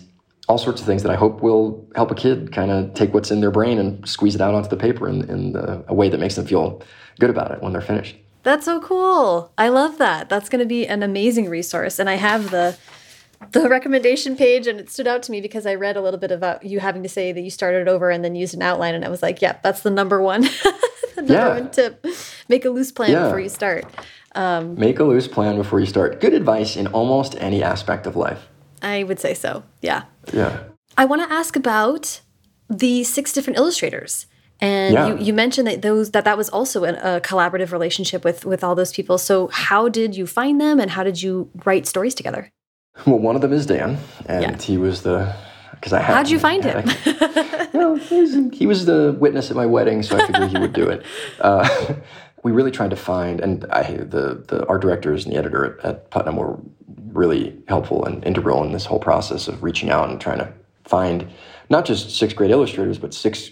[0.48, 3.30] all sorts of things that I hope will help a kid kind of take what's
[3.30, 6.08] in their brain and squeeze it out onto the paper in, in the, a way
[6.08, 6.82] that makes them feel
[7.18, 8.16] good about it when they're finished.
[8.42, 9.52] That's so cool.
[9.56, 10.28] I love that.
[10.28, 11.98] That's going to be an amazing resource.
[11.98, 12.76] And I have the
[13.50, 16.30] the recommendation page and it stood out to me because I read a little bit
[16.30, 19.04] about you having to say that you started over and then used an outline and
[19.04, 20.42] I was like, yep, yeah, that's the number one
[21.14, 21.48] the number yeah.
[21.48, 22.06] one tip.
[22.48, 23.24] Make a loose plan yeah.
[23.24, 23.84] before you start.
[24.34, 26.20] Um, Make a loose plan before you start.
[26.20, 28.48] Good advice in almost any aspect of life.
[28.82, 29.62] I would say so.
[29.80, 30.04] Yeah.
[30.32, 30.64] Yeah.
[30.96, 32.20] I want to ask about
[32.68, 34.26] the six different illustrators.
[34.60, 35.06] And yeah.
[35.08, 38.62] you, you mentioned that those that that was also an, a collaborative relationship with with
[38.62, 39.18] all those people.
[39.18, 42.50] So how did you find them, and how did you write stories together?
[43.06, 44.56] Well, one of them is Dan, and yeah.
[44.56, 45.34] he was the
[45.72, 46.14] because I had.
[46.14, 46.84] How'd you find him?
[46.86, 50.58] I, well, he was, he was, the witness at my wedding, so I figured he
[50.58, 51.04] would do it.
[51.40, 51.94] Uh,
[52.44, 55.84] we really tried to find, and I, the the art directors and the editor at,
[55.84, 56.58] at Putnam were
[57.12, 60.52] really helpful and integral in this whole process of reaching out and trying to
[60.84, 61.26] find
[61.70, 63.50] not just six great illustrators, but six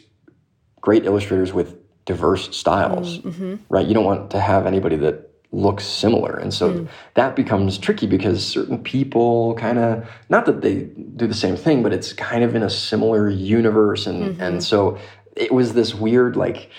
[0.80, 3.54] great illustrators with diverse styles, mm, mm-hmm.
[3.68, 3.86] right?
[3.86, 6.36] You don't want to have anybody that looks similar.
[6.36, 6.88] And so mm.
[7.14, 10.84] that becomes tricky because certain people kind of, not that they
[11.16, 14.06] do the same thing, but it's kind of in a similar universe.
[14.06, 14.42] And, mm-hmm.
[14.42, 14.98] and so
[15.36, 16.70] it was this weird, like,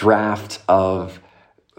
[0.00, 1.20] draft of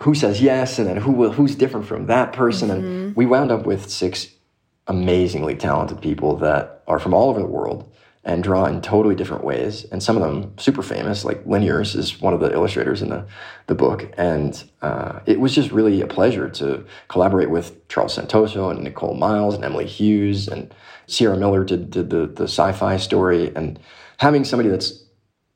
[0.03, 2.69] who says yes and then who will, who's different from that person.
[2.69, 2.85] Mm-hmm.
[2.85, 4.27] And we wound up with six
[4.85, 7.91] amazingly talented people that are from all over the world
[8.23, 12.21] and draw in totally different ways, and some of them super famous, like Liniers is
[12.21, 13.25] one of the illustrators in the,
[13.65, 14.13] the book.
[14.15, 19.15] And uh, it was just really a pleasure to collaborate with Charles Santoso and Nicole
[19.15, 20.71] Miles and Emily Hughes and
[21.07, 23.51] Seaerra Miller did, did the, the sci-fi story.
[23.55, 23.79] And
[24.17, 25.03] having somebody that's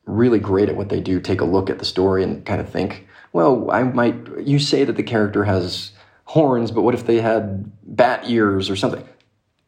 [0.05, 2.69] really great at what they do take a look at the story and kind of
[2.69, 5.91] think, well, I might, you say that the character has
[6.25, 9.07] horns, but what if they had bat ears or something?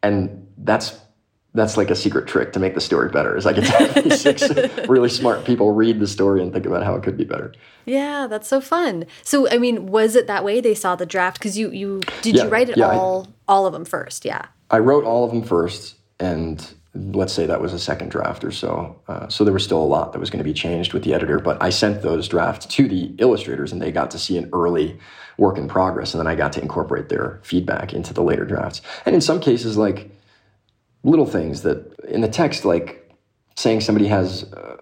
[0.02, 0.98] And that's
[1.54, 4.18] that's like a secret trick to make the story better is i get to have
[4.18, 4.42] six
[4.88, 7.52] really smart people read the story and think about how it could be better.
[7.86, 9.06] Yeah that's so fun.
[9.22, 11.38] So i mean was it that way they saw the draft?
[11.38, 14.24] Because you you did yeah, you write it yeah, all I, all of them first?
[14.24, 14.46] Yeah.
[14.70, 18.50] I wrote all of them first and let's say that was a second draft or
[18.50, 21.04] so uh, so there was still a lot that was going to be changed with
[21.04, 24.38] the editor but i sent those drafts to the illustrators and they got to see
[24.38, 24.98] an early
[25.36, 28.80] work in progress and then i got to incorporate their feedback into the later drafts
[29.04, 30.10] and in some cases like
[31.02, 33.10] little things that in the text, like
[33.56, 34.76] saying somebody has uh,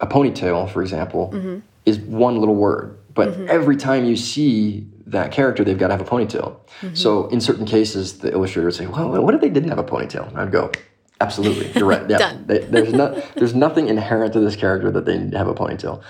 [0.00, 1.58] a ponytail, for example, mm-hmm.
[1.86, 2.98] is one little word.
[3.12, 3.46] But mm-hmm.
[3.48, 6.56] every time you see that character, they've got to have a ponytail.
[6.80, 6.94] Mm-hmm.
[6.94, 9.84] So in certain cases, the illustrator would say, "Well, what if they didn't have a
[9.84, 10.70] ponytail?" And I'd go,
[11.20, 12.02] "Absolutely, you're right.
[12.10, 16.02] Yeah, they, there's not there's nothing inherent to this character that they have a ponytail."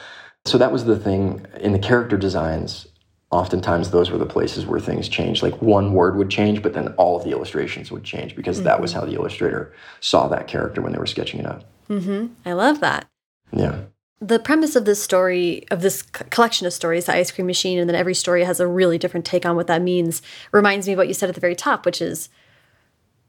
[0.47, 2.87] So that was the thing in the character designs
[3.31, 5.43] oftentimes those were the places where things changed.
[5.43, 8.65] Like one word would change, but then all of the illustrations would change because mm-hmm.
[8.65, 9.01] that was mm-hmm.
[9.01, 11.65] how the illustrator saw that character when they were sketching it out.
[11.89, 12.27] Mm-hmm.
[12.45, 13.07] I love that.
[13.53, 13.83] Yeah.
[14.21, 17.89] The premise of this story, of this collection of stories, the ice cream machine, and
[17.89, 20.21] then every story has a really different take on what that means,
[20.53, 22.29] reminds me of what you said at the very top, which is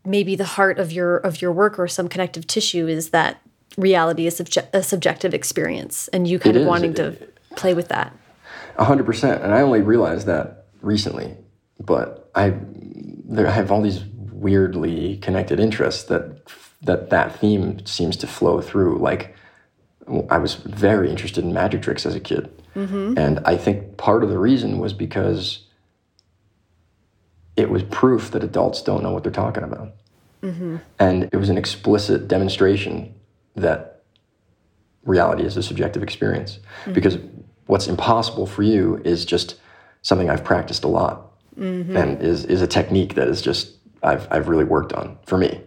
[0.05, 3.41] maybe the heart of your of your work or some connective tissue is that
[3.77, 6.67] reality is subje- a subjective experience, and you kind it of is.
[6.67, 7.15] wanting to
[7.55, 8.15] play with that
[8.77, 9.43] hundred percent.
[9.43, 11.35] And I only realized that recently,
[11.79, 12.53] but I
[13.25, 16.41] there I have all these weirdly connected interests that
[16.81, 18.97] that that theme seems to flow through.
[18.97, 19.35] Like
[20.29, 23.17] I was very interested in magic tricks as a kid, mm-hmm.
[23.17, 25.67] and I think part of the reason was because
[27.55, 29.93] it was proof that adults don't know what they're talking about,
[30.41, 30.77] mm-hmm.
[30.99, 33.13] and it was an explicit demonstration
[33.55, 34.03] that
[35.03, 36.93] reality is a subjective experience mm-hmm.
[36.93, 37.17] because
[37.65, 39.55] what's impossible for you is just
[40.01, 41.95] something I've practiced a lot mm-hmm.
[41.95, 45.61] and is, is a technique that is just I've, I've really worked on for me.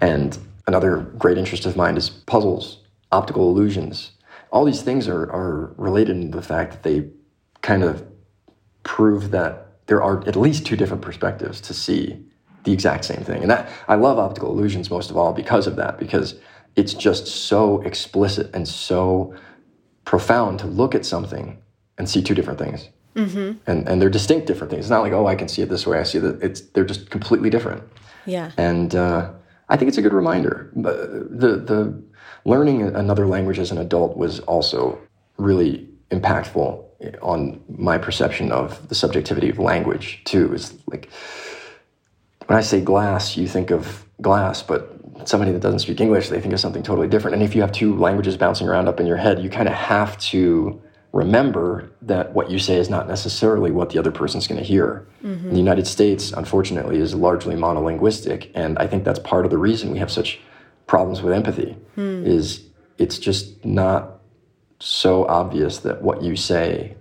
[0.00, 4.12] And another great interest of mine is puzzles, optical illusions.
[4.50, 7.08] All these things are, are related to the fact that they
[7.62, 8.04] kind of
[8.82, 12.24] prove that there are at least two different perspectives to see
[12.62, 13.42] the exact same thing.
[13.42, 16.36] And that I love optical illusions most of all because of that, because
[16.76, 19.34] it's just so explicit and so
[20.04, 21.60] profound to look at something
[21.98, 22.88] and see two different things.
[23.16, 23.58] Mm-hmm.
[23.66, 24.84] And, and they're distinct different things.
[24.84, 25.98] It's not like, oh, I can see it this way.
[25.98, 27.82] I see that it's, they're just completely different.
[28.26, 28.52] Yeah.
[28.56, 29.32] And uh,
[29.68, 30.70] I think it's a good reminder.
[30.76, 32.00] The, the
[32.44, 35.00] learning another language as an adult was also
[35.36, 36.84] really impactful
[37.22, 40.52] on my perception of the subjectivity of language too.
[40.54, 41.08] Is like
[42.46, 46.40] when I say glass, you think of glass, but somebody that doesn't speak English, they
[46.40, 47.34] think of something totally different.
[47.34, 49.74] And if you have two languages bouncing around up in your head, you kind of
[49.74, 50.80] have to
[51.12, 55.06] remember that what you say is not necessarily what the other person's going to hear.
[55.22, 55.50] Mm-hmm.
[55.50, 59.90] The United States, unfortunately, is largely monolinguistic, and I think that's part of the reason
[59.90, 60.38] we have such
[60.86, 61.76] problems with empathy.
[61.96, 62.26] Mm.
[62.26, 62.64] Is
[62.98, 64.19] it's just not
[64.80, 66.96] so obvious that what you say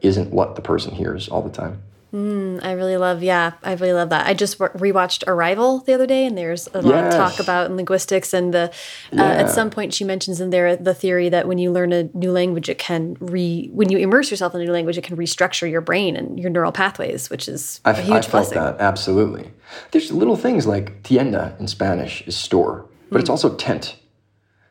[0.00, 1.82] isn't what the person hears all the time.
[2.12, 4.26] Mm, I really love, yeah, I really love that.
[4.26, 7.14] I just rewatched Arrival the other day, and there's a lot yes.
[7.14, 8.32] of talk about linguistics.
[8.32, 8.72] And the
[9.12, 9.24] yeah.
[9.24, 12.04] uh, at some point, she mentions in there the theory that when you learn a
[12.14, 15.18] new language, it can re when you immerse yourself in a new language, it can
[15.18, 18.54] restructure your brain and your neural pathways, which is I've, a huge I blessing.
[18.54, 19.50] Felt that absolutely.
[19.90, 23.20] There's little things like tienda in Spanish is store, but mm.
[23.20, 23.97] it's also tent.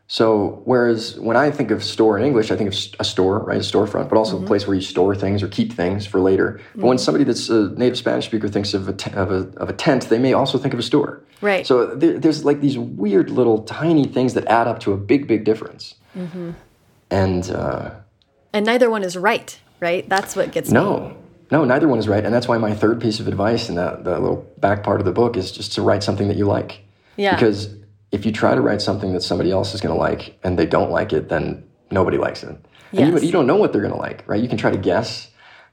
[0.10, 3.58] So whereas when I think of store in English, I think of a store, right,
[3.58, 4.46] a storefront, but also mm-hmm.
[4.46, 6.54] a place where you store things or keep things for later.
[6.54, 6.82] Mm-hmm.
[6.82, 7.04] But when mm-hmm.
[7.04, 10.08] somebody that's a native Spanish speaker thinks of a, t- of a, of a tent,
[10.08, 11.22] they may also think of a store.
[11.42, 11.68] Right.
[11.68, 15.28] So there, there's like these weird little tiny things that add up to a big,
[15.28, 15.96] big difference.
[16.16, 16.52] Mm-hmm.
[17.12, 17.92] And uh,
[18.54, 20.08] and neither one is right, right?
[20.08, 21.00] That's what gets no.
[21.00, 21.16] Me.
[21.52, 24.04] No, neither one is right, and that's why my third piece of advice in that
[24.04, 26.82] the little back part of the book is just to write something that you like.
[27.16, 27.36] Yeah.
[27.36, 27.70] Because
[28.12, 30.66] if you try to write something that somebody else is going to like and they
[30.66, 32.58] don't like it, then nobody likes it.
[32.92, 33.04] Yes.
[33.04, 34.42] And you, you don't know what they're going to like, right?
[34.42, 35.30] You can try to guess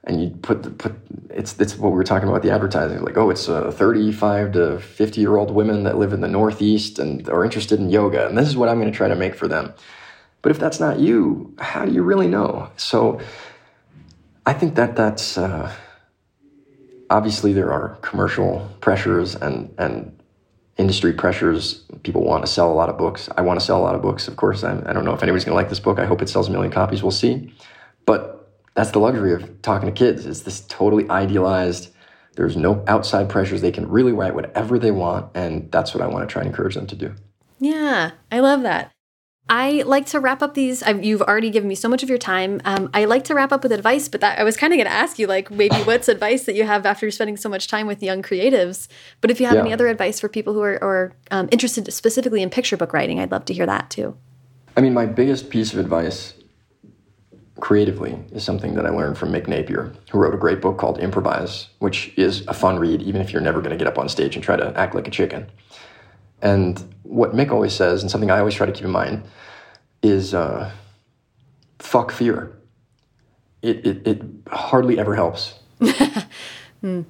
[0.07, 0.95] and you put the, put
[1.31, 4.79] it's it's what we were talking about the advertising like oh it's uh, 35 to
[4.79, 8.37] 50 year old women that live in the northeast and are interested in yoga and
[8.37, 9.73] this is what i'm going to try to make for them
[10.43, 13.21] but if that's not you how do you really know so
[14.47, 15.75] i think that that's uh,
[17.11, 20.17] obviously there are commercial pressures and and
[20.77, 21.85] industry pressures.
[22.03, 23.29] People want to sell a lot of books.
[23.37, 24.65] I want to sell a lot of books, of course.
[24.65, 25.99] I, I don't know if anybody's going to like this book.
[25.99, 27.03] I hope it sells a million copies.
[27.03, 27.55] We'll see.
[28.07, 30.27] But that's the luxury of talking to kids.
[30.27, 31.91] It's this totally idealized.
[32.37, 33.61] There's no outside pressures.
[33.61, 36.51] They can really write whatever they want, and that's what I want to try and
[36.51, 37.15] encourage them to do.
[37.61, 38.91] Yeah, I love that.
[39.49, 40.83] I like to wrap up these.
[40.83, 42.63] I've, you've already given me so much of your time.
[42.65, 44.87] Um, I like to wrap up with advice, but that, I was kind of going
[44.87, 47.87] to ask you, like, maybe what's advice that you have after spending so much time
[47.87, 48.89] with young creatives?
[49.21, 49.61] But if you have yeah.
[49.63, 53.21] any other advice for people who are, are um, interested specifically in picture book writing,
[53.21, 54.17] I'd love to hear that too.
[54.77, 56.35] I mean, my biggest piece of advice
[57.61, 60.99] creatively is something that I learned from Mick Napier, who wrote a great book called
[60.99, 64.09] Improvise, which is a fun read, even if you're never going to get up on
[64.09, 65.47] stage and try to act like a chicken.
[66.45, 69.25] And what Mick always says, and something I always try to keep in mind,
[70.03, 70.71] is uh,
[71.79, 72.57] fuck fear.
[73.63, 75.55] It, it, it hardly ever helps.
[76.81, 77.01] hmm.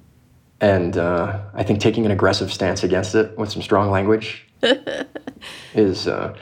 [0.61, 4.47] And uh, I think taking an aggressive stance against it with some strong language
[5.73, 6.33] is, uh,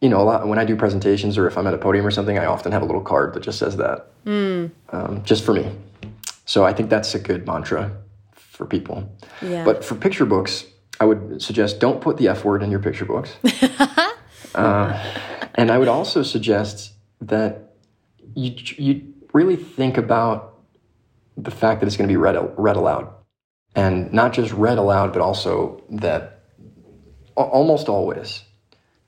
[0.00, 0.46] you know, a lot.
[0.46, 2.82] When I do presentations or if I'm at a podium or something, I often have
[2.82, 4.70] a little card that just says that, mm.
[4.90, 5.72] um, just for me.
[6.44, 7.90] So I think that's a good mantra
[8.32, 9.10] for people.
[9.42, 9.64] Yeah.
[9.64, 10.66] But for picture books,
[10.98, 13.36] I would suggest don't put the F word in your picture books.
[14.54, 15.14] uh,
[15.54, 17.74] and I would also suggest that
[18.34, 20.58] you, you really think about
[21.36, 23.12] the fact that it's going to be read, read aloud.
[23.74, 26.44] And not just read aloud, but also that
[27.34, 28.42] almost always,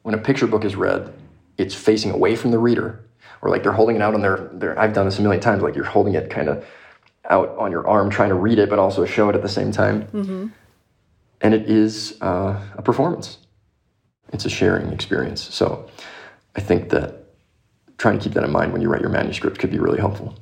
[0.03, 1.14] when a picture book is read,
[1.57, 3.03] it's facing away from the reader,
[3.41, 5.62] or like they're holding it out on their, their I've done this a million times,
[5.62, 6.66] like you're holding it kind of
[7.30, 9.72] out on your arm trying to read it, but also show it at the same
[9.72, 10.03] time.
[10.09, 10.49] Mm-hmm
[11.41, 13.39] and it is uh, a performance.
[14.32, 15.43] It's a sharing experience.
[15.43, 15.89] So
[16.57, 17.24] I think that
[17.97, 20.39] trying to keep that in mind when you write your manuscript could be really helpful.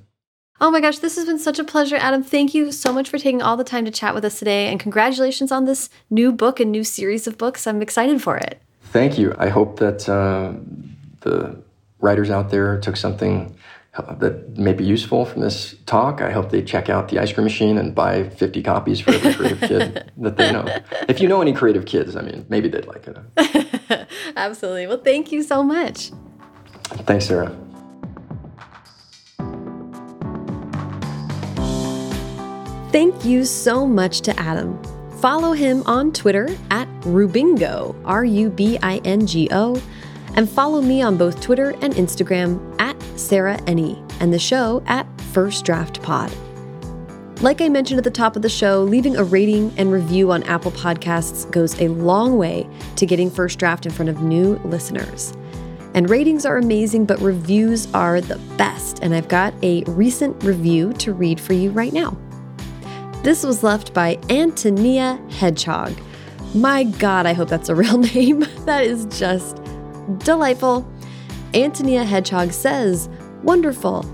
[0.59, 2.23] Oh my gosh, this has been such a pleasure, Adam.
[2.23, 4.81] Thank you so much for taking all the time to chat with us today, and
[4.81, 7.67] congratulations on this new book and new series of books.
[7.67, 8.61] I'm excited for it.
[8.85, 9.35] Thank you.
[9.39, 10.55] I hope that uh,
[11.21, 11.63] the
[12.01, 13.55] writers out there took something
[13.97, 16.21] that may be useful from this talk.
[16.21, 19.35] I hope they check out the ice cream machine and buy 50 copies for every
[19.57, 20.67] creative kid that they know.
[21.09, 24.09] If you know any creative kids, I mean, maybe they'd like it.
[24.37, 24.87] Absolutely.
[24.87, 26.11] Well, thank you so much.
[27.05, 27.57] Thanks, Sarah.
[32.93, 34.83] Thank you so much to Adam.
[35.21, 39.81] Follow him on Twitter at Rubingo, R U B I N G O
[40.37, 42.86] and follow me on both Twitter and Instagram at
[43.17, 46.33] Sarah Enni and the show at First Draft Pod.
[47.43, 50.43] Like I mentioned at the top of the show, leaving a rating and review on
[50.45, 55.35] Apple Podcasts goes a long way to getting First Draft in front of new listeners.
[55.93, 59.01] And ratings are amazing, but reviews are the best.
[59.03, 62.17] And I've got a recent review to read for you right now.
[63.23, 65.95] This was left by Antonia Hedgehog.
[66.55, 68.47] My God, I hope that's a real name.
[68.65, 69.61] that is just
[70.19, 70.87] delightful.
[71.55, 73.09] Antonia Hedgehog says,
[73.43, 74.05] Wonderful.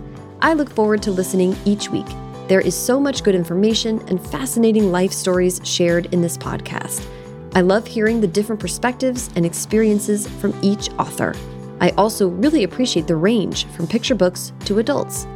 [0.40, 2.06] I look forward to listening each week.
[2.48, 7.06] There is so much good information and fascinating life stories shared in this podcast.
[7.54, 11.34] I love hearing the different perspectives and experiences from each author.
[11.80, 15.26] I also really appreciate the range from picture books to adults.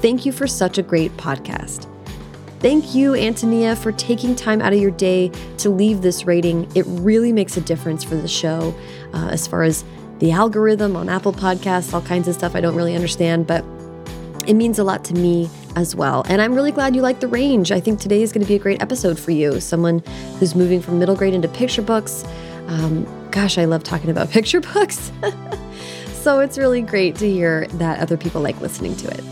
[0.00, 1.86] Thank you for such a great podcast.
[2.60, 6.70] Thank you, Antonia, for taking time out of your day to leave this rating.
[6.74, 8.74] It really makes a difference for the show
[9.14, 9.84] uh, as far as
[10.20, 13.64] the algorithm on Apple Podcasts, all kinds of stuff I don't really understand, but
[14.46, 16.24] it means a lot to me as well.
[16.28, 17.72] And I'm really glad you like the range.
[17.72, 19.60] I think today is going to be a great episode for you.
[19.60, 20.00] Someone
[20.38, 22.24] who's moving from middle grade into picture books.
[22.66, 25.10] Um, gosh, I love talking about picture books.
[26.12, 29.22] so it's really great to hear that other people like listening to it.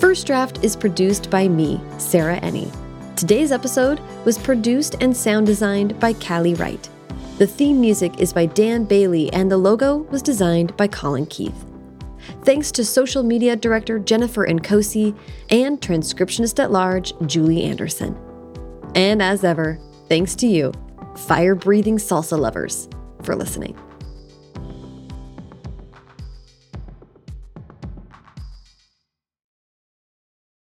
[0.00, 2.72] First Draft is produced by me, Sarah Enni.
[3.16, 6.88] Today's episode was produced and sound designed by Callie Wright.
[7.38, 11.64] The theme music is by Dan Bailey, and the logo was designed by Colin Keith.
[12.42, 15.16] Thanks to social media director Jennifer Nkosi
[15.48, 18.18] and transcriptionist at large Julie Anderson.
[18.96, 19.78] And as ever,
[20.08, 20.72] thanks to you,
[21.28, 22.88] fire breathing salsa lovers,
[23.22, 23.78] for listening.